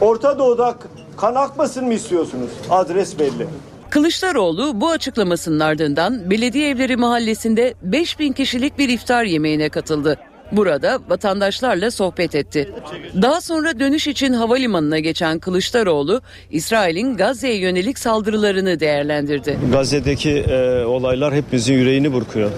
[0.00, 0.74] Orta Doğu'da
[1.16, 2.50] kan akmasın mı istiyorsunuz?
[2.70, 3.46] Adres belli.
[3.92, 10.18] Kılıçdaroğlu bu açıklamasının ardından Belediye Evleri Mahallesi'nde 5000 kişilik bir iftar yemeğine katıldı.
[10.52, 12.74] Burada vatandaşlarla sohbet etti.
[13.22, 16.20] Daha sonra dönüş için havalimanına geçen Kılıçdaroğlu,
[16.50, 19.58] İsrail'in Gazze'ye yönelik saldırılarını değerlendirdi.
[19.72, 22.50] Gazze'deki e, olaylar hepimizin yüreğini burkuyor.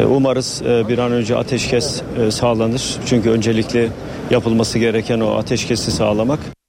[0.00, 2.96] E, umarız e, bir an önce ateşkes e, sağlanır.
[3.06, 3.88] Çünkü öncelikle
[4.30, 6.59] yapılması gereken o ateşkesi sağlamak.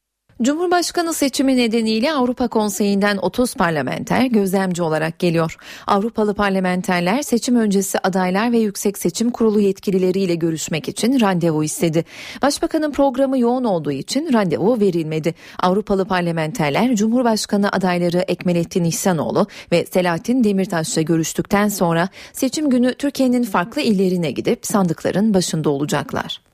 [0.41, 5.57] Cumhurbaşkanı seçimi nedeniyle Avrupa Konseyi'nden 30 parlamenter gözlemci olarak geliyor.
[5.87, 12.05] Avrupalı parlamenterler seçim öncesi adaylar ve Yüksek Seçim Kurulu yetkilileriyle görüşmek için randevu istedi.
[12.41, 15.35] Başbakanın programı yoğun olduğu için randevu verilmedi.
[15.59, 23.81] Avrupalı parlamenterler Cumhurbaşkanı adayları Ekmelettin İhsanoğlu ve Selahattin Demirtaş'la görüştükten sonra seçim günü Türkiye'nin farklı
[23.81, 26.50] illerine gidip sandıkların başında olacaklar.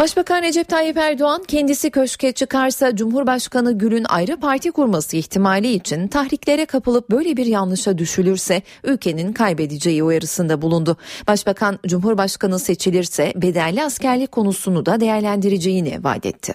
[0.00, 6.66] Başbakan Recep Tayyip Erdoğan kendisi köşke çıkarsa Cumhurbaşkanı Gül'ün ayrı parti kurması ihtimali için tahriklere
[6.66, 10.96] kapılıp böyle bir yanlışa düşülürse ülkenin kaybedeceği uyarısında bulundu.
[11.28, 16.54] Başbakan Cumhurbaşkanı seçilirse bedelli askerlik konusunu da değerlendireceğini vaat etti.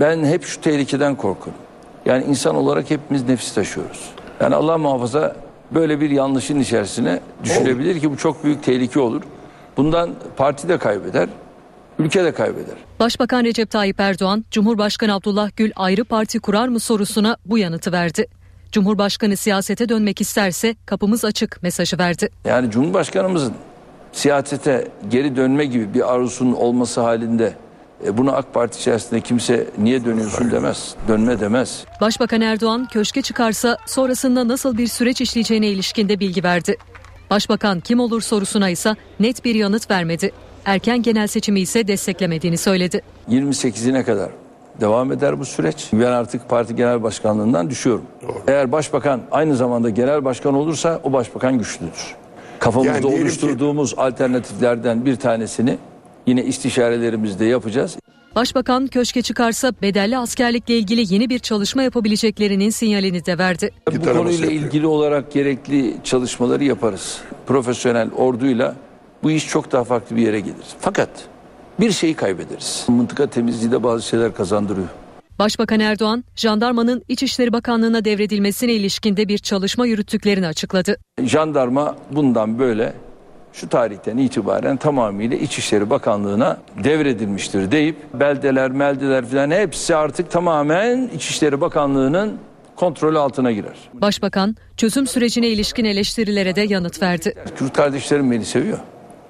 [0.00, 1.62] Ben hep şu tehlikeden korkuyorum.
[2.06, 4.10] Yani insan olarak hepimiz nefis taşıyoruz.
[4.40, 5.36] Yani Allah muhafaza
[5.70, 9.22] böyle bir yanlışın içerisine düşülebilir ki bu çok büyük tehlike olur.
[9.76, 11.28] Bundan parti de kaybeder,
[11.98, 12.74] ülke de kaybeder.
[13.00, 18.26] Başbakan Recep Tayyip Erdoğan, Cumhurbaşkanı Abdullah Gül ayrı parti kurar mı sorusuna bu yanıtı verdi.
[18.72, 22.28] Cumhurbaşkanı siyasete dönmek isterse kapımız açık mesajı verdi.
[22.44, 23.54] Yani Cumhurbaşkanımızın
[24.12, 27.54] siyasete geri dönme gibi bir arzusunun olması halinde
[28.06, 31.84] e, bunu AK Parti içerisinde kimse niye dönüyorsun demez, dönme demez.
[32.00, 36.76] Başbakan Erdoğan köşke çıkarsa sonrasında nasıl bir süreç işleyeceğine ilişkinde bilgi verdi.
[37.30, 40.32] Başbakan kim olur sorusuna ise net bir yanıt vermedi.
[40.68, 43.00] Erken genel seçimi ise desteklemediğini söyledi.
[43.30, 44.30] 28'ine kadar
[44.80, 45.86] devam eder bu süreç.
[45.92, 48.02] Ben artık parti genel başkanlığından düşüyorum.
[48.48, 52.14] Eğer başbakan aynı zamanda genel başkan olursa o başbakan güçlüdür.
[52.58, 55.78] Kafamızda Yani diyelim ki- oluşturduğumuz alternatiflerden bir tanesini
[56.26, 57.96] yine istişarelerimizde yapacağız.
[58.36, 63.70] Başbakan köşke çıkarsa bedelli askerlikle ilgili yeni bir çalışma yapabileceklerinin sinyalini de verdi.
[63.98, 67.18] Bu konuyla ilgili olarak gerekli çalışmaları yaparız.
[67.46, 68.74] Profesyonel orduyla
[69.22, 70.66] bu iş çok daha farklı bir yere gelir.
[70.80, 71.08] Fakat
[71.80, 72.84] bir şeyi kaybederiz.
[72.88, 74.88] Mıntıka temizliği de bazı şeyler kazandırıyor.
[75.38, 80.96] Başbakan Erdoğan, jandarmanın İçişleri Bakanlığı'na devredilmesine ilişkinde bir çalışma yürüttüklerini açıkladı.
[81.22, 82.92] Jandarma bundan böyle
[83.52, 91.60] şu tarihten itibaren tamamıyla İçişleri Bakanlığı'na devredilmiştir deyip beldeler, meldeler falan hepsi artık tamamen İçişleri
[91.60, 92.38] Bakanlığı'nın
[92.76, 93.76] kontrolü altına girer.
[93.94, 97.34] Başbakan, çözüm sürecine ilişkin eleştirilere de yanıt verdi.
[97.56, 98.78] Kürt kardeşlerim beni seviyor.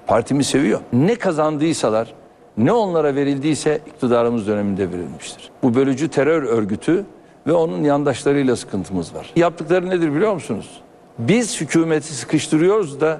[0.09, 0.79] Partimi seviyor.
[0.93, 2.13] Ne kazandıysalar,
[2.57, 5.51] ne onlara verildiyse iktidarımız döneminde verilmiştir.
[5.63, 7.05] Bu bölücü terör örgütü
[7.47, 9.31] ve onun yandaşlarıyla sıkıntımız var.
[9.35, 10.81] Yaptıkları nedir biliyor musunuz?
[11.19, 13.19] Biz hükümeti sıkıştırıyoruz da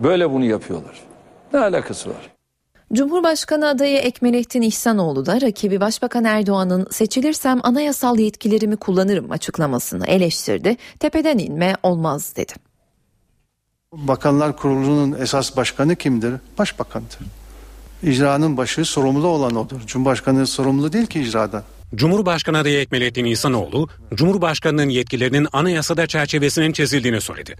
[0.00, 1.00] böyle bunu yapıyorlar.
[1.52, 2.30] Ne alakası var?
[2.92, 10.76] Cumhurbaşkanı adayı Ekmelettin İhsanoğlu da rakibi Başbakan Erdoğan'ın seçilirsem anayasal yetkilerimi kullanırım açıklamasını eleştirdi.
[11.00, 12.65] Tepeden inme olmaz dedi.
[13.96, 16.34] Bakanlar Kurulu'nun esas başkanı kimdir?
[16.58, 17.18] Başbakandır.
[18.02, 19.80] İcranın başı sorumlu olan odur.
[19.86, 21.62] Cumhurbaşkanı sorumlu değil ki icradan.
[21.94, 27.56] Cumhurbaşkanı adayı Ekmelettin İhsanoğlu, Cumhurbaşkanının yetkilerinin anayasada çerçevesinin çizildiğini söyledi.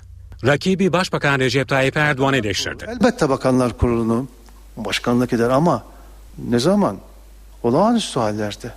[0.46, 2.86] Rakibi Başbakan Recep Tayyip Erdoğan eleştirdi.
[2.88, 4.28] Elbette Bakanlar Kurulu'nu
[4.76, 5.84] başkanlık eder ama
[6.48, 6.96] ne zaman?
[7.62, 8.70] Olağanüstü hallerde.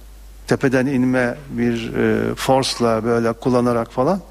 [0.48, 4.22] Tepeden inme bir e, force'la böyle kullanarak falan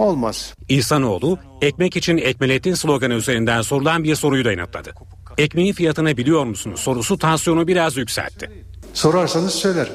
[0.00, 0.54] olmaz.
[0.68, 4.90] İhsanoğlu, ekmek için Ekmelettin sloganı üzerinden sorulan bir soruyu da yanıtladı.
[5.38, 8.50] Ekmeğin fiyatını biliyor musunuz sorusu tansiyonu biraz yükseltti.
[8.94, 9.92] Sorarsanız söylerim.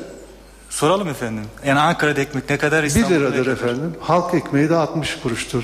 [0.70, 1.44] Soralım efendim.
[1.66, 2.84] Yani Ankara'da ekmek ne kadar?
[2.84, 3.52] 1 İstanbul'da liradır ne kadar?
[3.52, 3.96] efendim.
[4.00, 5.64] Halk ekmeği de 60 kuruştur.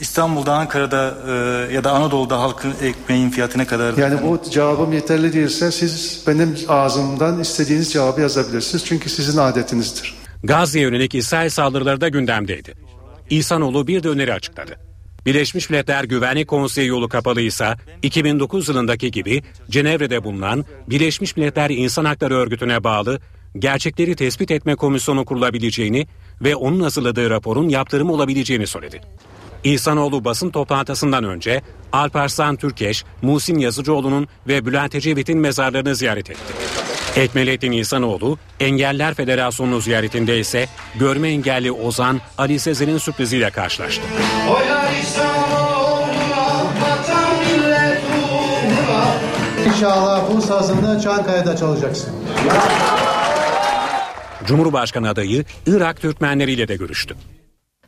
[0.00, 3.96] İstanbul'da, Ankara'da e, ya da Anadolu'da halkın ekmeğin fiyatı ne kadar?
[3.96, 8.84] Yani bu cevabım yeterli değilse siz benim ağzımdan istediğiniz cevabı yazabilirsiniz.
[8.84, 10.14] Çünkü sizin adetinizdir.
[10.44, 12.74] Gazze'ye yönelik İsrail saldırıları da gündemdeydi.
[13.30, 14.78] İhsanoğlu bir de öneri açıkladı.
[15.26, 22.34] Birleşmiş Milletler Güvenlik Konseyi yolu kapalıysa 2009 yılındaki gibi Cenevre'de bulunan Birleşmiş Milletler İnsan Hakları
[22.34, 23.20] Örgütü'ne bağlı
[23.58, 26.06] gerçekleri tespit etme komisyonu kurulabileceğini
[26.40, 29.00] ve onun hazırladığı raporun yaptırımı olabileceğini söyledi.
[29.64, 31.62] İhsanoğlu basın toplantısından önce
[31.92, 36.54] Alparslan Türkeş, Muhsin Yazıcıoğlu'nun ve Bülent Ecevit'in mezarlarını ziyaret etti.
[37.16, 44.02] Ekmelettin İhsanoğlu, Engeller Federasyonu ziyaretinde ise görme engelli Ozan Ali Sezer'in sürpriziyle karşılaştı.
[49.66, 52.14] İnşallah bu sazını Çankaya'da çalacaksın.
[54.46, 57.16] Cumhurbaşkanı adayı Irak Türkmenleriyle de görüştü.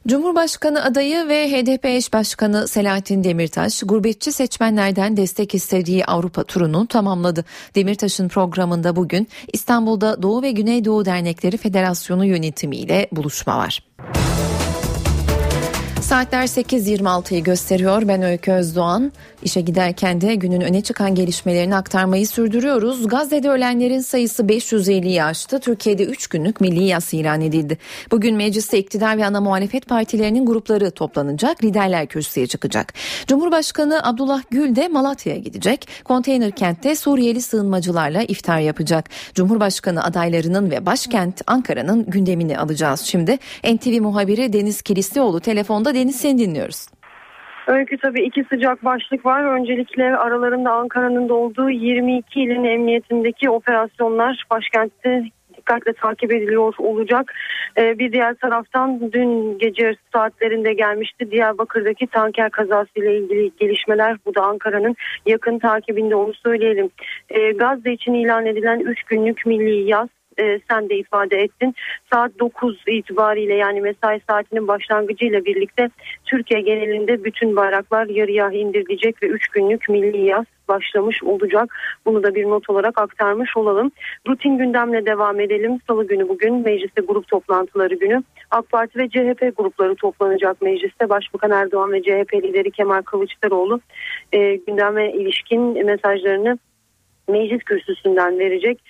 [0.07, 7.45] Cumhurbaşkanı adayı ve HDP eş başkanı Selahattin Demirtaş, gurbetçi seçmenlerden destek istediği Avrupa turunu tamamladı.
[7.75, 13.83] Demirtaş'ın programında bugün İstanbul'da Doğu ve Güneydoğu Dernekleri Federasyonu yönetimiyle buluşma var.
[16.07, 18.09] Saatler 8.26'yı gösteriyor.
[18.09, 19.13] Ben Öykü Özdoğan.
[19.43, 23.09] İşe giderken de günün öne çıkan gelişmelerini aktarmayı sürdürüyoruz.
[23.09, 25.61] Gazze'de ölenlerin sayısı 550'yi aştı.
[25.61, 27.79] Türkiye'de 3 günlük milli yas ilan edildi.
[28.11, 31.65] Bugün mecliste iktidar ve ana muhalefet partilerinin grupları toplanacak.
[31.65, 32.95] Liderler kürsüye çıkacak.
[33.27, 35.89] Cumhurbaşkanı Abdullah Gül de Malatya'ya gidecek.
[36.05, 39.09] Konteyner kentte Suriyeli sığınmacılarla iftar yapacak.
[39.35, 43.39] Cumhurbaşkanı adaylarının ve başkent Ankara'nın gündemini alacağız şimdi.
[43.65, 46.87] NTV muhabiri Deniz Kilislioğlu telefonda Deniz seni dinliyoruz.
[47.67, 49.45] Öykü tabii iki sıcak başlık var.
[49.45, 55.25] Öncelikle aralarında Ankara'nın da olduğu 22 ilin emniyetindeki operasyonlar başkentte
[55.57, 57.35] dikkatle takip ediliyor olacak.
[57.79, 64.17] Ee, bir diğer taraftan dün gece saatlerinde gelmişti Diyarbakır'daki tanker kazasıyla ilgili gelişmeler.
[64.27, 66.91] Bu da Ankara'nın yakın takibinde onu söyleyelim.
[67.31, 70.09] Ee, Gazze için ilan edilen 3 günlük milli yaz
[70.39, 71.75] e, sen de ifade ettin.
[72.13, 75.91] Saat 9 itibariyle yani mesai saatinin başlangıcıyla birlikte
[76.25, 81.75] Türkiye genelinde bütün bayraklar yarıya indirilecek ve 3 günlük milli yaz başlamış olacak.
[82.07, 83.91] Bunu da bir not olarak aktarmış olalım.
[84.29, 85.79] Rutin gündemle devam edelim.
[85.87, 88.23] Salı günü bugün mecliste grup toplantıları günü.
[88.51, 91.09] AK Parti ve CHP grupları toplanacak mecliste.
[91.09, 93.81] Başbakan Erdoğan ve CHP lideri Kemal Kılıçdaroğlu
[94.33, 96.59] e, gündeme ilişkin mesajlarını
[97.29, 98.81] meclis kürsüsünden verecek.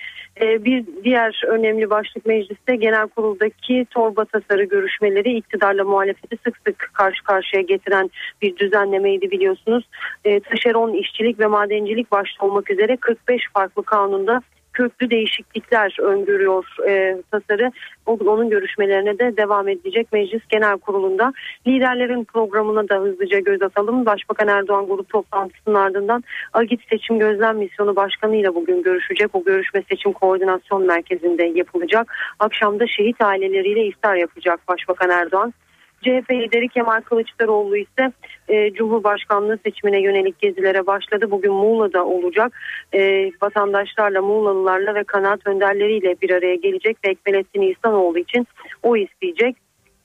[0.41, 6.91] Ee, bir diğer önemli başlık mecliste genel kuruldaki torba tasarı görüşmeleri iktidarla muhalefeti sık sık
[6.93, 8.11] karşı karşıya getiren
[8.43, 9.85] bir düzenlemeydi biliyorsunuz.
[10.25, 14.43] E, taşeron işçilik ve madencilik başta olmak üzere 45 farklı kanunda
[14.77, 17.73] köklü değişiklikler öngörüyor e, tasarı.
[18.07, 21.33] Onun görüşmelerine de devam edecek Meclis Genel Kurulu'nda.
[21.67, 24.07] Liderlerin programına da hızlıca göz atalım.
[24.07, 29.35] Başbakan Erdoğan grup toplantısının ardından Agit Seçim Gözlem Misyonu Başkanı ile bugün görüşecek.
[29.35, 32.15] O görüşme Seçim Koordinasyon Merkezi'nde yapılacak.
[32.39, 35.53] Akşamda şehit aileleriyle iftar yapacak Başbakan Erdoğan.
[36.03, 38.13] CHP lideri Kemal Kılıçdaroğlu ise
[38.49, 41.31] e, Cumhurbaşkanlığı seçimine yönelik gezilere başladı.
[41.31, 42.53] Bugün Muğla'da olacak.
[42.93, 48.47] E, vatandaşlarla, Muğlalılarla ve kanaat önderleriyle bir araya gelecek ve Ekmelettin İhsanoğlu için
[48.83, 49.57] o isteyecek.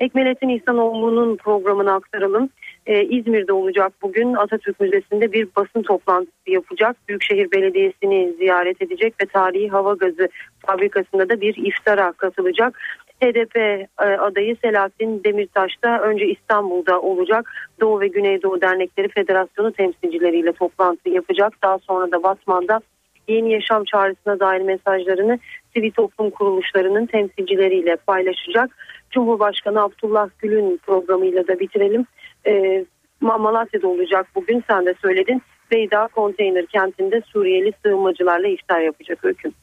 [0.01, 2.49] Ekmelettin İhsanoğlu'nun programını aktaralım.
[2.85, 6.95] Ee, İzmir'de olacak bugün Atatürk Müzesi'nde bir basın toplantısı yapacak.
[7.07, 10.29] Büyükşehir Belediyesi'ni ziyaret edecek ve tarihi hava gazı
[10.67, 12.79] fabrikasında da bir iftara katılacak.
[13.23, 17.51] HDP e, adayı Selahattin Demirtaş da önce İstanbul'da olacak.
[17.79, 21.53] Doğu ve Güneydoğu Dernekleri Federasyonu temsilcileriyle toplantı yapacak.
[21.63, 22.81] Daha sonra da Batman'da
[23.27, 25.39] yeni yaşam çağrısına dair mesajlarını
[25.73, 28.77] sivil toplum kuruluşlarının temsilcileriyle paylaşacak.
[29.11, 32.05] Cumhurbaşkanı Abdullah Gül'ün programıyla da bitirelim.
[32.47, 32.85] E,
[33.21, 35.41] Malatya'da olacak bugün sen de söyledin.
[35.71, 39.53] Beyda konteyner kentinde Suriyeli sığınmacılarla iftar yapacak hüküm.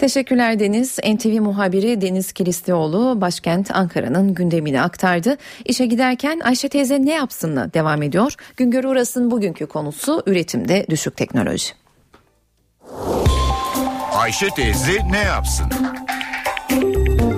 [0.00, 0.98] Teşekkürler Deniz.
[0.98, 5.36] NTV muhabiri Deniz Kilislioğlu başkent Ankara'nın gündemini aktardı.
[5.64, 8.34] İşe giderken Ayşe teyze ne yapsınla devam ediyor.
[8.56, 11.72] Güngör Uras'ın bugünkü konusu üretimde düşük teknoloji.
[14.12, 15.66] Ayşe teyze ne yapsın?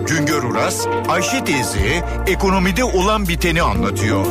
[0.09, 4.27] Güngör Uras, Ayşe teyze ekonomide olan biteni anlatıyor.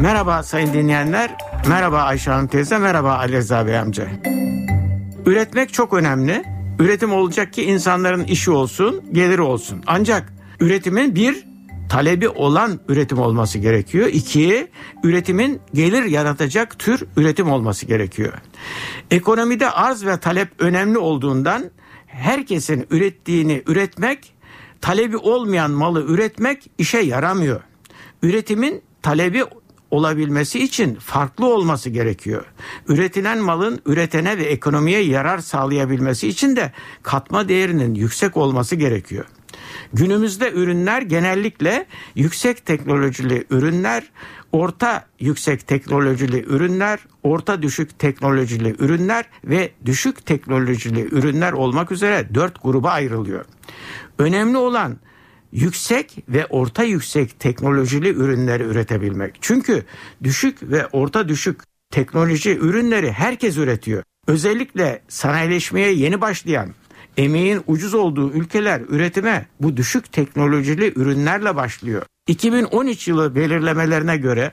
[0.00, 1.30] Merhaba sayın dinleyenler,
[1.68, 4.08] merhaba Ayşe Hanım teyze, merhaba Ali Reza Bey amca.
[5.26, 6.44] Üretmek çok önemli.
[6.78, 9.82] Üretim olacak ki insanların işi olsun, geliri olsun.
[9.86, 11.44] Ancak üretimin bir
[11.88, 14.06] talebi olan üretim olması gerekiyor.
[14.12, 14.68] İki,
[15.04, 18.32] üretimin gelir yaratacak tür üretim olması gerekiyor.
[19.10, 21.70] Ekonomide arz ve talep önemli olduğundan
[22.06, 24.34] herkesin ürettiğini üretmek,
[24.80, 27.60] talebi olmayan malı üretmek işe yaramıyor.
[28.22, 29.44] Üretimin talebi
[29.90, 32.44] olabilmesi için farklı olması gerekiyor.
[32.88, 36.72] Üretilen malın üretene ve ekonomiye yarar sağlayabilmesi için de
[37.02, 39.24] katma değerinin yüksek olması gerekiyor.
[39.92, 44.04] Günümüzde ürünler genellikle yüksek teknolojili ürünler
[44.52, 52.62] orta yüksek teknolojili ürünler, orta düşük teknolojili ürünler ve düşük teknolojili ürünler olmak üzere dört
[52.62, 53.44] gruba ayrılıyor.
[54.18, 54.96] Önemli olan
[55.52, 59.34] yüksek ve orta yüksek teknolojili ürünleri üretebilmek.
[59.40, 59.84] Çünkü
[60.22, 64.02] düşük ve orta düşük teknoloji ürünleri herkes üretiyor.
[64.26, 66.74] Özellikle sanayileşmeye yeni başlayan
[67.16, 72.02] emeğin ucuz olduğu ülkeler üretime bu düşük teknolojili ürünlerle başlıyor.
[72.26, 74.52] 2013 yılı belirlemelerine göre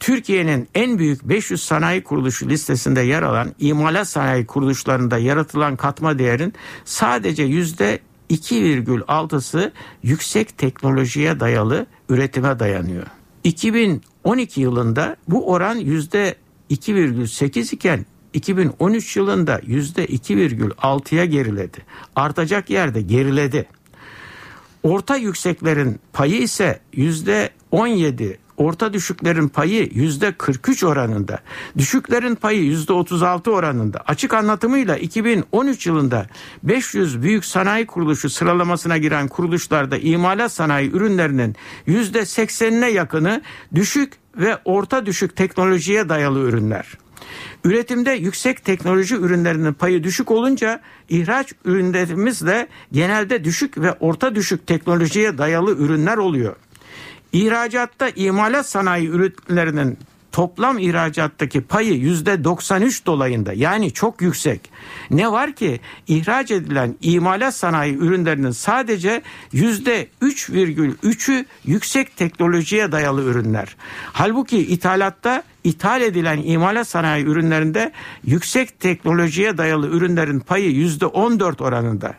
[0.00, 6.54] Türkiye'nin en büyük 500 sanayi kuruluşu listesinde yer alan imalat sanayi kuruluşlarında yaratılan katma değerin
[6.84, 7.98] sadece yüzde
[8.30, 9.72] 2,6'sı
[10.02, 13.06] yüksek teknolojiye dayalı üretime dayanıyor.
[13.44, 16.34] 2012 yılında bu oran yüzde
[16.70, 21.78] 2,8 iken 2013 yılında yüzde 2,6'ya geriledi.
[22.16, 23.68] Artacak yerde geriledi.
[24.82, 31.38] Orta yükseklerin payı ise yüzde 17, orta düşüklerin payı yüzde 43 oranında.
[31.78, 34.02] Düşüklerin payı yüzde 36 oranında.
[34.06, 36.26] Açık anlatımıyla 2013 yılında
[36.62, 43.42] 500 büyük sanayi kuruluşu sıralamasına giren kuruluşlarda imalat sanayi ürünlerinin yüzde 80'ine yakını
[43.74, 46.86] düşük ve orta düşük teknolojiye dayalı ürünler.
[47.64, 54.66] Üretimde yüksek teknoloji ürünlerinin payı düşük olunca ihraç ürünlerimiz de genelde düşük ve orta düşük
[54.66, 56.56] teknolojiye dayalı ürünler oluyor.
[57.32, 59.98] İhracatta imalat sanayi ürünlerinin
[60.36, 64.70] toplam ihracattaki payı yüzde 93 dolayında yani çok yüksek.
[65.10, 69.22] Ne var ki ihraç edilen imalat sanayi ürünlerinin sadece
[69.52, 73.76] yüzde 3,3'ü yüksek teknolojiye dayalı ürünler.
[74.12, 77.92] Halbuki ithalatta ithal edilen imalat sanayi ürünlerinde
[78.24, 82.14] yüksek teknolojiye dayalı ürünlerin payı yüzde 14 oranında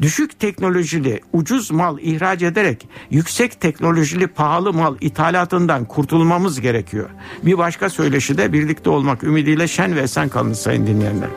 [0.00, 7.10] düşük teknolojili ucuz mal ihraç ederek yüksek teknolojili pahalı mal ithalatından kurtulmamız gerekiyor.
[7.42, 11.28] Bir başka söyleşide birlikte olmak ümidiyle şen ve esen kalın sayın dinleyenler.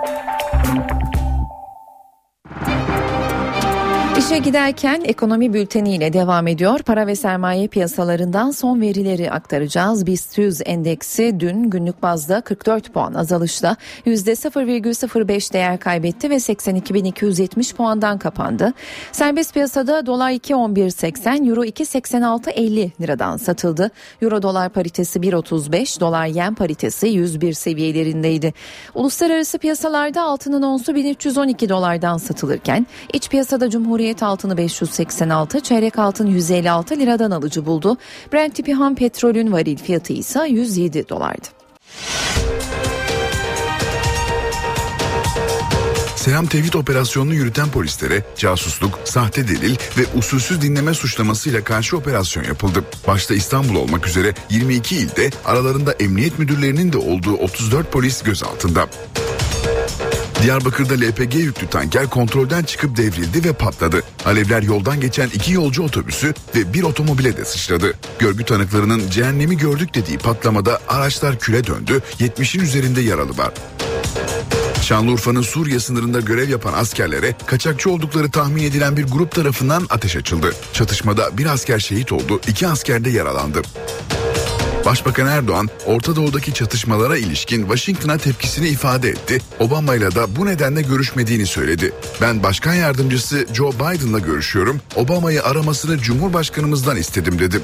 [4.31, 6.79] İşe giderken ekonomi bülteniyle devam ediyor.
[6.79, 10.05] Para ve sermaye piyasalarından son verileri aktaracağız.
[10.05, 13.75] BIST 100 endeksi dün günlük bazda 44 puan azalışla
[14.05, 18.73] %0,05 değer kaybetti ve 82.270 puandan kapandı.
[19.11, 23.91] Serbest piyasada dolar 2.11.80, euro 2.86.50 liradan satıldı.
[24.21, 28.53] Euro dolar paritesi 1.35, dolar yen paritesi 101 seviyelerindeydi.
[28.95, 36.95] Uluslararası piyasalarda altının onsu 1312 dolardan satılırken iç piyasada Cumhuriyet Altını 586, çeyrek altın 156
[36.95, 37.97] liradan alıcı buldu.
[38.33, 41.47] Brent tipi ham petrolün varil fiyatı ise 107 dolardı.
[46.21, 52.83] Selam Tevhid operasyonunu yürüten polislere casusluk, sahte delil ve usulsüz dinleme suçlamasıyla karşı operasyon yapıldı.
[53.07, 58.87] Başta İstanbul olmak üzere 22 ilde aralarında emniyet müdürlerinin de olduğu 34 polis gözaltında.
[60.41, 64.03] Diyarbakır'da LPG yüklü tanker kontrolden çıkıp devrildi ve patladı.
[64.25, 67.93] Alevler yoldan geçen iki yolcu otobüsü ve bir otomobile de sıçradı.
[68.19, 73.53] Görgü tanıklarının cehennemi gördük dediği patlamada araçlar küle döndü, 70'in üzerinde yaralı var.
[74.81, 80.53] Şanlıurfa'nın Suriye sınırında görev yapan askerlere kaçakçı oldukları tahmin edilen bir grup tarafından ateş açıldı.
[80.73, 83.61] Çatışmada bir asker şehit oldu, iki asker de yaralandı.
[84.85, 89.41] Başbakan Erdoğan Orta Doğu'daki çatışmalara ilişkin Washington'a tepkisini ifade etti.
[89.59, 91.93] Obama ile de bu nedenle görüşmediğini söyledi.
[92.21, 94.81] Ben başkan yardımcısı Joe Biden'la görüşüyorum.
[94.95, 97.59] Obama'yı aramasını Cumhurbaşkanımızdan istedim dedi.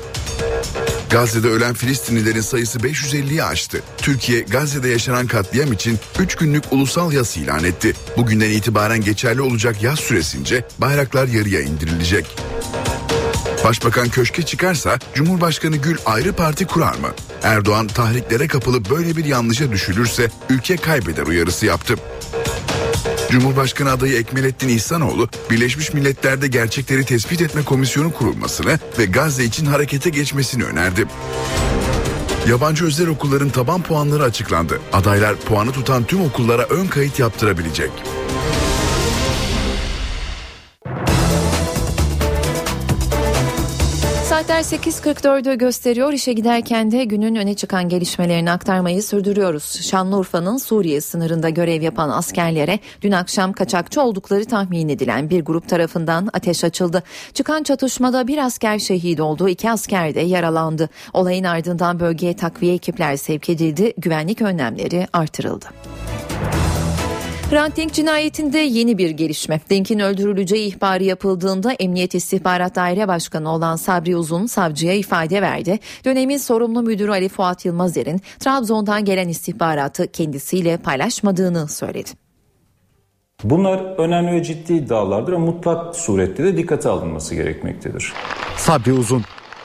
[1.10, 3.82] Gazze'de ölen Filistinlilerin sayısı 550'yi aştı.
[3.98, 7.94] Türkiye Gazze'de yaşanan katliam için 3 günlük ulusal yas ilan etti.
[8.18, 12.26] Bugünden itibaren geçerli olacak yaz süresince bayraklar yarıya indirilecek.
[13.64, 17.10] Başbakan köşke çıkarsa Cumhurbaşkanı Gül ayrı parti kurar mı?
[17.44, 21.96] Erdoğan tahriklere kapılıp böyle bir yanlışa düşülürse ülke kaybeder uyarısı yaptı.
[23.32, 30.10] Cumhurbaşkanı adayı Ekmelettin İhsanoğlu, Birleşmiş Milletler'de gerçekleri tespit etme komisyonu kurulmasını ve Gazze için harekete
[30.10, 31.06] geçmesini önerdi.
[32.50, 34.80] Yabancı özel okulların taban puanları açıklandı.
[34.94, 37.92] Adaylar puanı tutan tüm okullara ön kayıt yaptırabilecek.
[44.58, 46.14] Saatler 8.44'ü gösteriyor.
[46.14, 49.82] İşe giderken de günün öne çıkan gelişmelerini aktarmayı sürdürüyoruz.
[49.82, 56.30] Şanlıurfa'nın Suriye sınırında görev yapan askerlere dün akşam kaçakçı oldukları tahmin edilen bir grup tarafından
[56.34, 57.04] ateş açıldı.
[57.34, 60.90] Çıkan çatışmada bir asker şehit oldu, iki asker de yaralandı.
[61.14, 65.66] Olayın ardından bölgeye takviye ekipler sevk edildi, güvenlik önlemleri artırıldı.
[66.38, 66.67] Hrant
[67.52, 69.62] Dink cinayetinde yeni bir gelişme.
[69.70, 75.80] Dink'in öldürüleceği ihbarı yapıldığında Emniyet İstihbarat Daire Başkanı olan Sabri Uzun savcıya ifade verdi.
[76.06, 82.10] Dönemin sorumlu müdürü Ali Fuat Yılmazer'in Trabzon'dan gelen istihbaratı kendisiyle paylaşmadığını söyledi.
[83.44, 88.14] Bunlar önemli ve ciddi iddialardır ama mutlak surette de dikkate alınması gerekmektedir.
[88.58, 89.24] Sabri Uzun,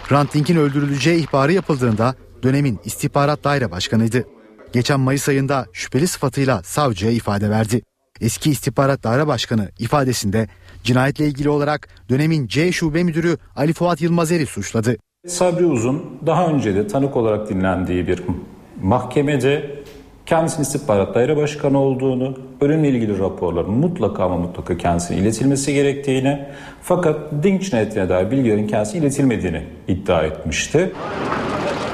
[0.09, 4.25] Hrant Dink'in öldürüleceği ihbarı yapıldığında dönemin istihbarat daire başkanıydı.
[4.73, 7.83] Geçen Mayıs ayında şüpheli sıfatıyla savcıya ifade verdi.
[8.21, 10.49] Eski istihbarat daire başkanı ifadesinde
[10.85, 14.97] cinayetle ilgili olarak dönemin C şube müdürü Ali Fuat Yılmazer'i suçladı.
[15.27, 18.23] Sabri Uzun daha önce de tanık olarak dinlendiği bir
[18.83, 19.82] mahkemede
[20.27, 26.41] kendisinin istihbarat daire başkanı olduğunu, ölümle ilgili raporların mutlaka ama mutlaka kendisine iletilmesi gerektiğini
[26.83, 30.93] fakat Dink cinayetine dair bilgilerin kendisine iletilmediğini iddia etmişti.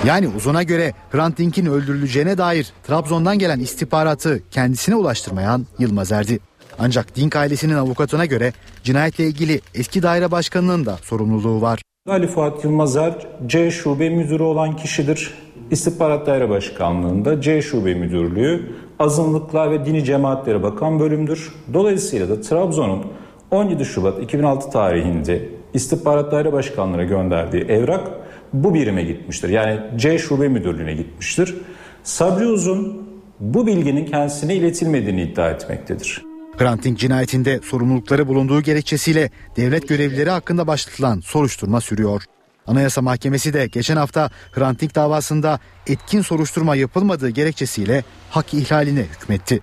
[0.07, 6.39] Yani Uzun'a göre Hrant Dink'in öldürüleceğine dair Trabzon'dan gelen istihbaratı kendisine ulaştırmayan Yılmazer'di.
[6.79, 8.53] Ancak Dink ailesinin avukatına göre
[8.85, 11.83] cinayetle ilgili eski daire başkanının da sorumluluğu var.
[12.09, 13.15] Ali Fuat Yılmazer
[13.47, 15.35] C şube müdürü olan kişidir.
[15.71, 21.53] İstihbarat Daire Başkanlığı'nda C şube müdürlüğü azınlıklar ve dini cemaatlere bakan bölümdür.
[21.75, 23.07] Dolayısıyla da Trabzon'un
[23.51, 28.11] 17 Şubat 2006 tarihinde İstihbarat Daire Başkanlığı'na gönderdiği evrak
[28.53, 29.49] bu birime gitmiştir.
[29.49, 31.55] Yani C şube müdürlüğüne gitmiştir.
[32.03, 33.09] Sabri Uzun
[33.41, 36.25] bu bilginin kendisine iletilmediğini iddia etmektedir.
[36.57, 42.23] Hrant Dink cinayetinde sorumlulukları bulunduğu gerekçesiyle devlet görevlileri hakkında başlatılan soruşturma sürüyor.
[42.69, 49.61] Anayasa Mahkemesi de geçen hafta Hrant Dink davasında etkin soruşturma yapılmadığı gerekçesiyle hak ihlaline hükmetti.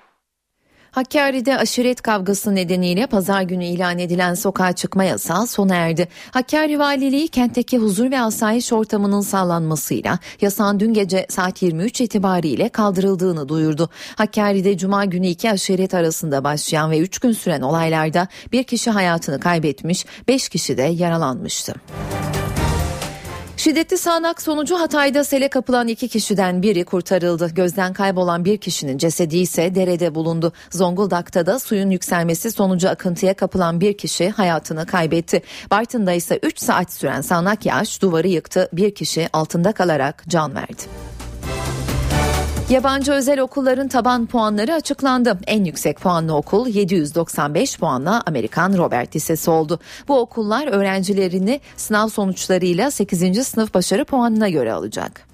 [0.91, 6.07] Hakkari'de aşiret kavgası nedeniyle pazar günü ilan edilen sokağa çıkma yasağı sona erdi.
[6.31, 13.49] Hakkari Valiliği kentteki huzur ve asayiş ortamının sağlanmasıyla yasağın dün gece saat 23 itibariyle kaldırıldığını
[13.49, 13.89] duyurdu.
[14.15, 19.39] Hakkari'de cuma günü iki aşiret arasında başlayan ve 3 gün süren olaylarda bir kişi hayatını
[19.39, 21.75] kaybetmiş, 5 kişi de yaralanmıştı.
[23.65, 27.49] Şiddetli sağanak sonucu Hatay'da sele kapılan iki kişiden biri kurtarıldı.
[27.55, 30.53] Gözden kaybolan bir kişinin cesedi ise derede bulundu.
[30.71, 35.41] Zonguldak'ta da suyun yükselmesi sonucu akıntıya kapılan bir kişi hayatını kaybetti.
[35.71, 38.69] Bartın'da ise 3 saat süren sağanak yağış duvarı yıktı.
[38.73, 40.83] Bir kişi altında kalarak can verdi.
[42.69, 45.39] Yabancı özel okulların taban puanları açıklandı.
[45.47, 49.79] En yüksek puanlı okul 795 puanla Amerikan Robert Lisesi oldu.
[50.07, 53.47] Bu okullar öğrencilerini sınav sonuçlarıyla 8.
[53.47, 55.27] sınıf başarı puanına göre alacak.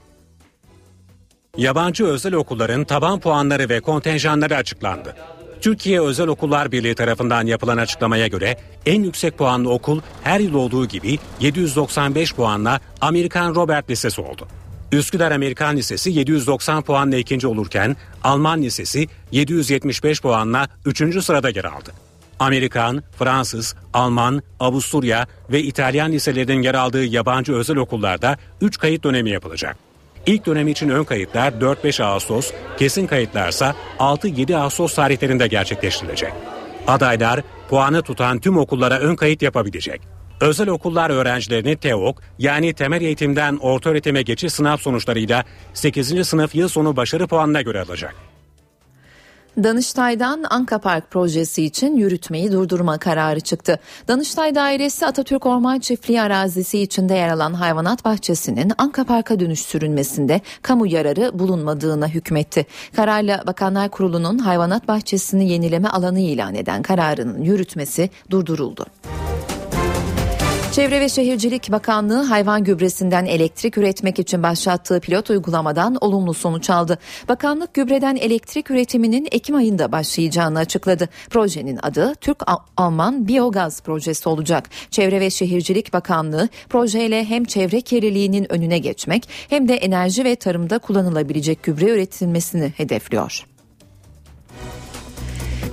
[1.57, 5.15] Yabancı özel okulların taban puanları ve kontenjanları açıklandı.
[5.61, 10.86] Türkiye Özel Okullar Birliği tarafından yapılan açıklamaya göre en yüksek puanlı okul her yıl olduğu
[10.86, 14.47] gibi 795 puanla Amerikan Robert Lisesi oldu.
[14.92, 21.92] Üsküdar Amerikan Lisesi 790 puanla ikinci olurken Alman Lisesi 775 puanla üçüncü sırada yer aldı.
[22.39, 29.30] Amerikan, Fransız, Alman, Avusturya ve İtalyan liselerinin yer aldığı yabancı özel okullarda 3 kayıt dönemi
[29.30, 29.78] yapılacak.
[30.26, 36.34] İlk dönem için ön kayıtlar 4-5 Ağustos, kesin kayıtlarsa 6-7 Ağustos tarihlerinde gerçekleştirilecek.
[36.88, 40.02] Adaylar puanı tutan tüm okullara ön kayıt yapabilecek.
[40.42, 46.28] Özel okullar öğrencilerini TEOK yani temel eğitimden orta öğretime geçiş sınav sonuçlarıyla 8.
[46.28, 48.16] sınıf yıl sonu başarı puanına göre alacak.
[49.64, 53.80] Danıştay'dan Anka Park projesi için yürütmeyi durdurma kararı çıktı.
[54.08, 60.88] Danıştay Dairesi Atatürk Orman Çiftliği arazisi içinde yer alan hayvanat bahçesinin Anka Park'a dönüştürülmesinde kamu
[60.88, 62.66] yararı bulunmadığına hükmetti.
[62.96, 68.86] Kararla Bakanlar Kurulu'nun hayvanat bahçesini yenileme alanı ilan eden kararının yürütmesi durduruldu.
[70.72, 76.97] Çevre ve Şehircilik Bakanlığı hayvan gübresinden elektrik üretmek için başlattığı pilot uygulamadan olumlu sonuç aldı.
[77.30, 81.09] Bakanlık gübreden elektrik üretiminin Ekim ayında başlayacağını açıkladı.
[81.30, 84.70] Projenin adı Türk-Alman Biyogaz Projesi olacak.
[84.91, 90.79] Çevre ve Şehircilik Bakanlığı projeyle hem çevre kirliliğinin önüne geçmek hem de enerji ve tarımda
[90.79, 93.50] kullanılabilecek gübre üretilmesini hedefliyor.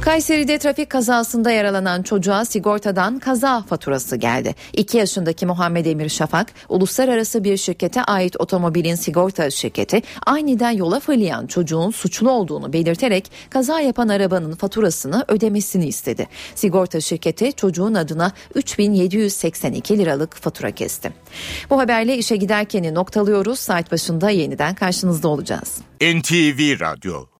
[0.00, 4.54] Kayseri'de trafik kazasında yaralanan çocuğa sigortadan kaza faturası geldi.
[4.72, 11.46] 2 yaşındaki Muhammed Emir Şafak, uluslararası bir şirkete ait otomobilin sigorta şirketi aniden yola fırlayan
[11.46, 16.28] çocuğun suçlu olduğunu belirterek kaza yapan arabanın faturasını ödemesini istedi.
[16.54, 21.12] Sigorta şirketi çocuğun adına 3782 liralık fatura kesti.
[21.70, 23.58] Bu haberle işe giderkeni noktalıyoruz.
[23.58, 25.78] Saat başında yeniden karşınızda olacağız.
[26.00, 27.28] NTV Radyo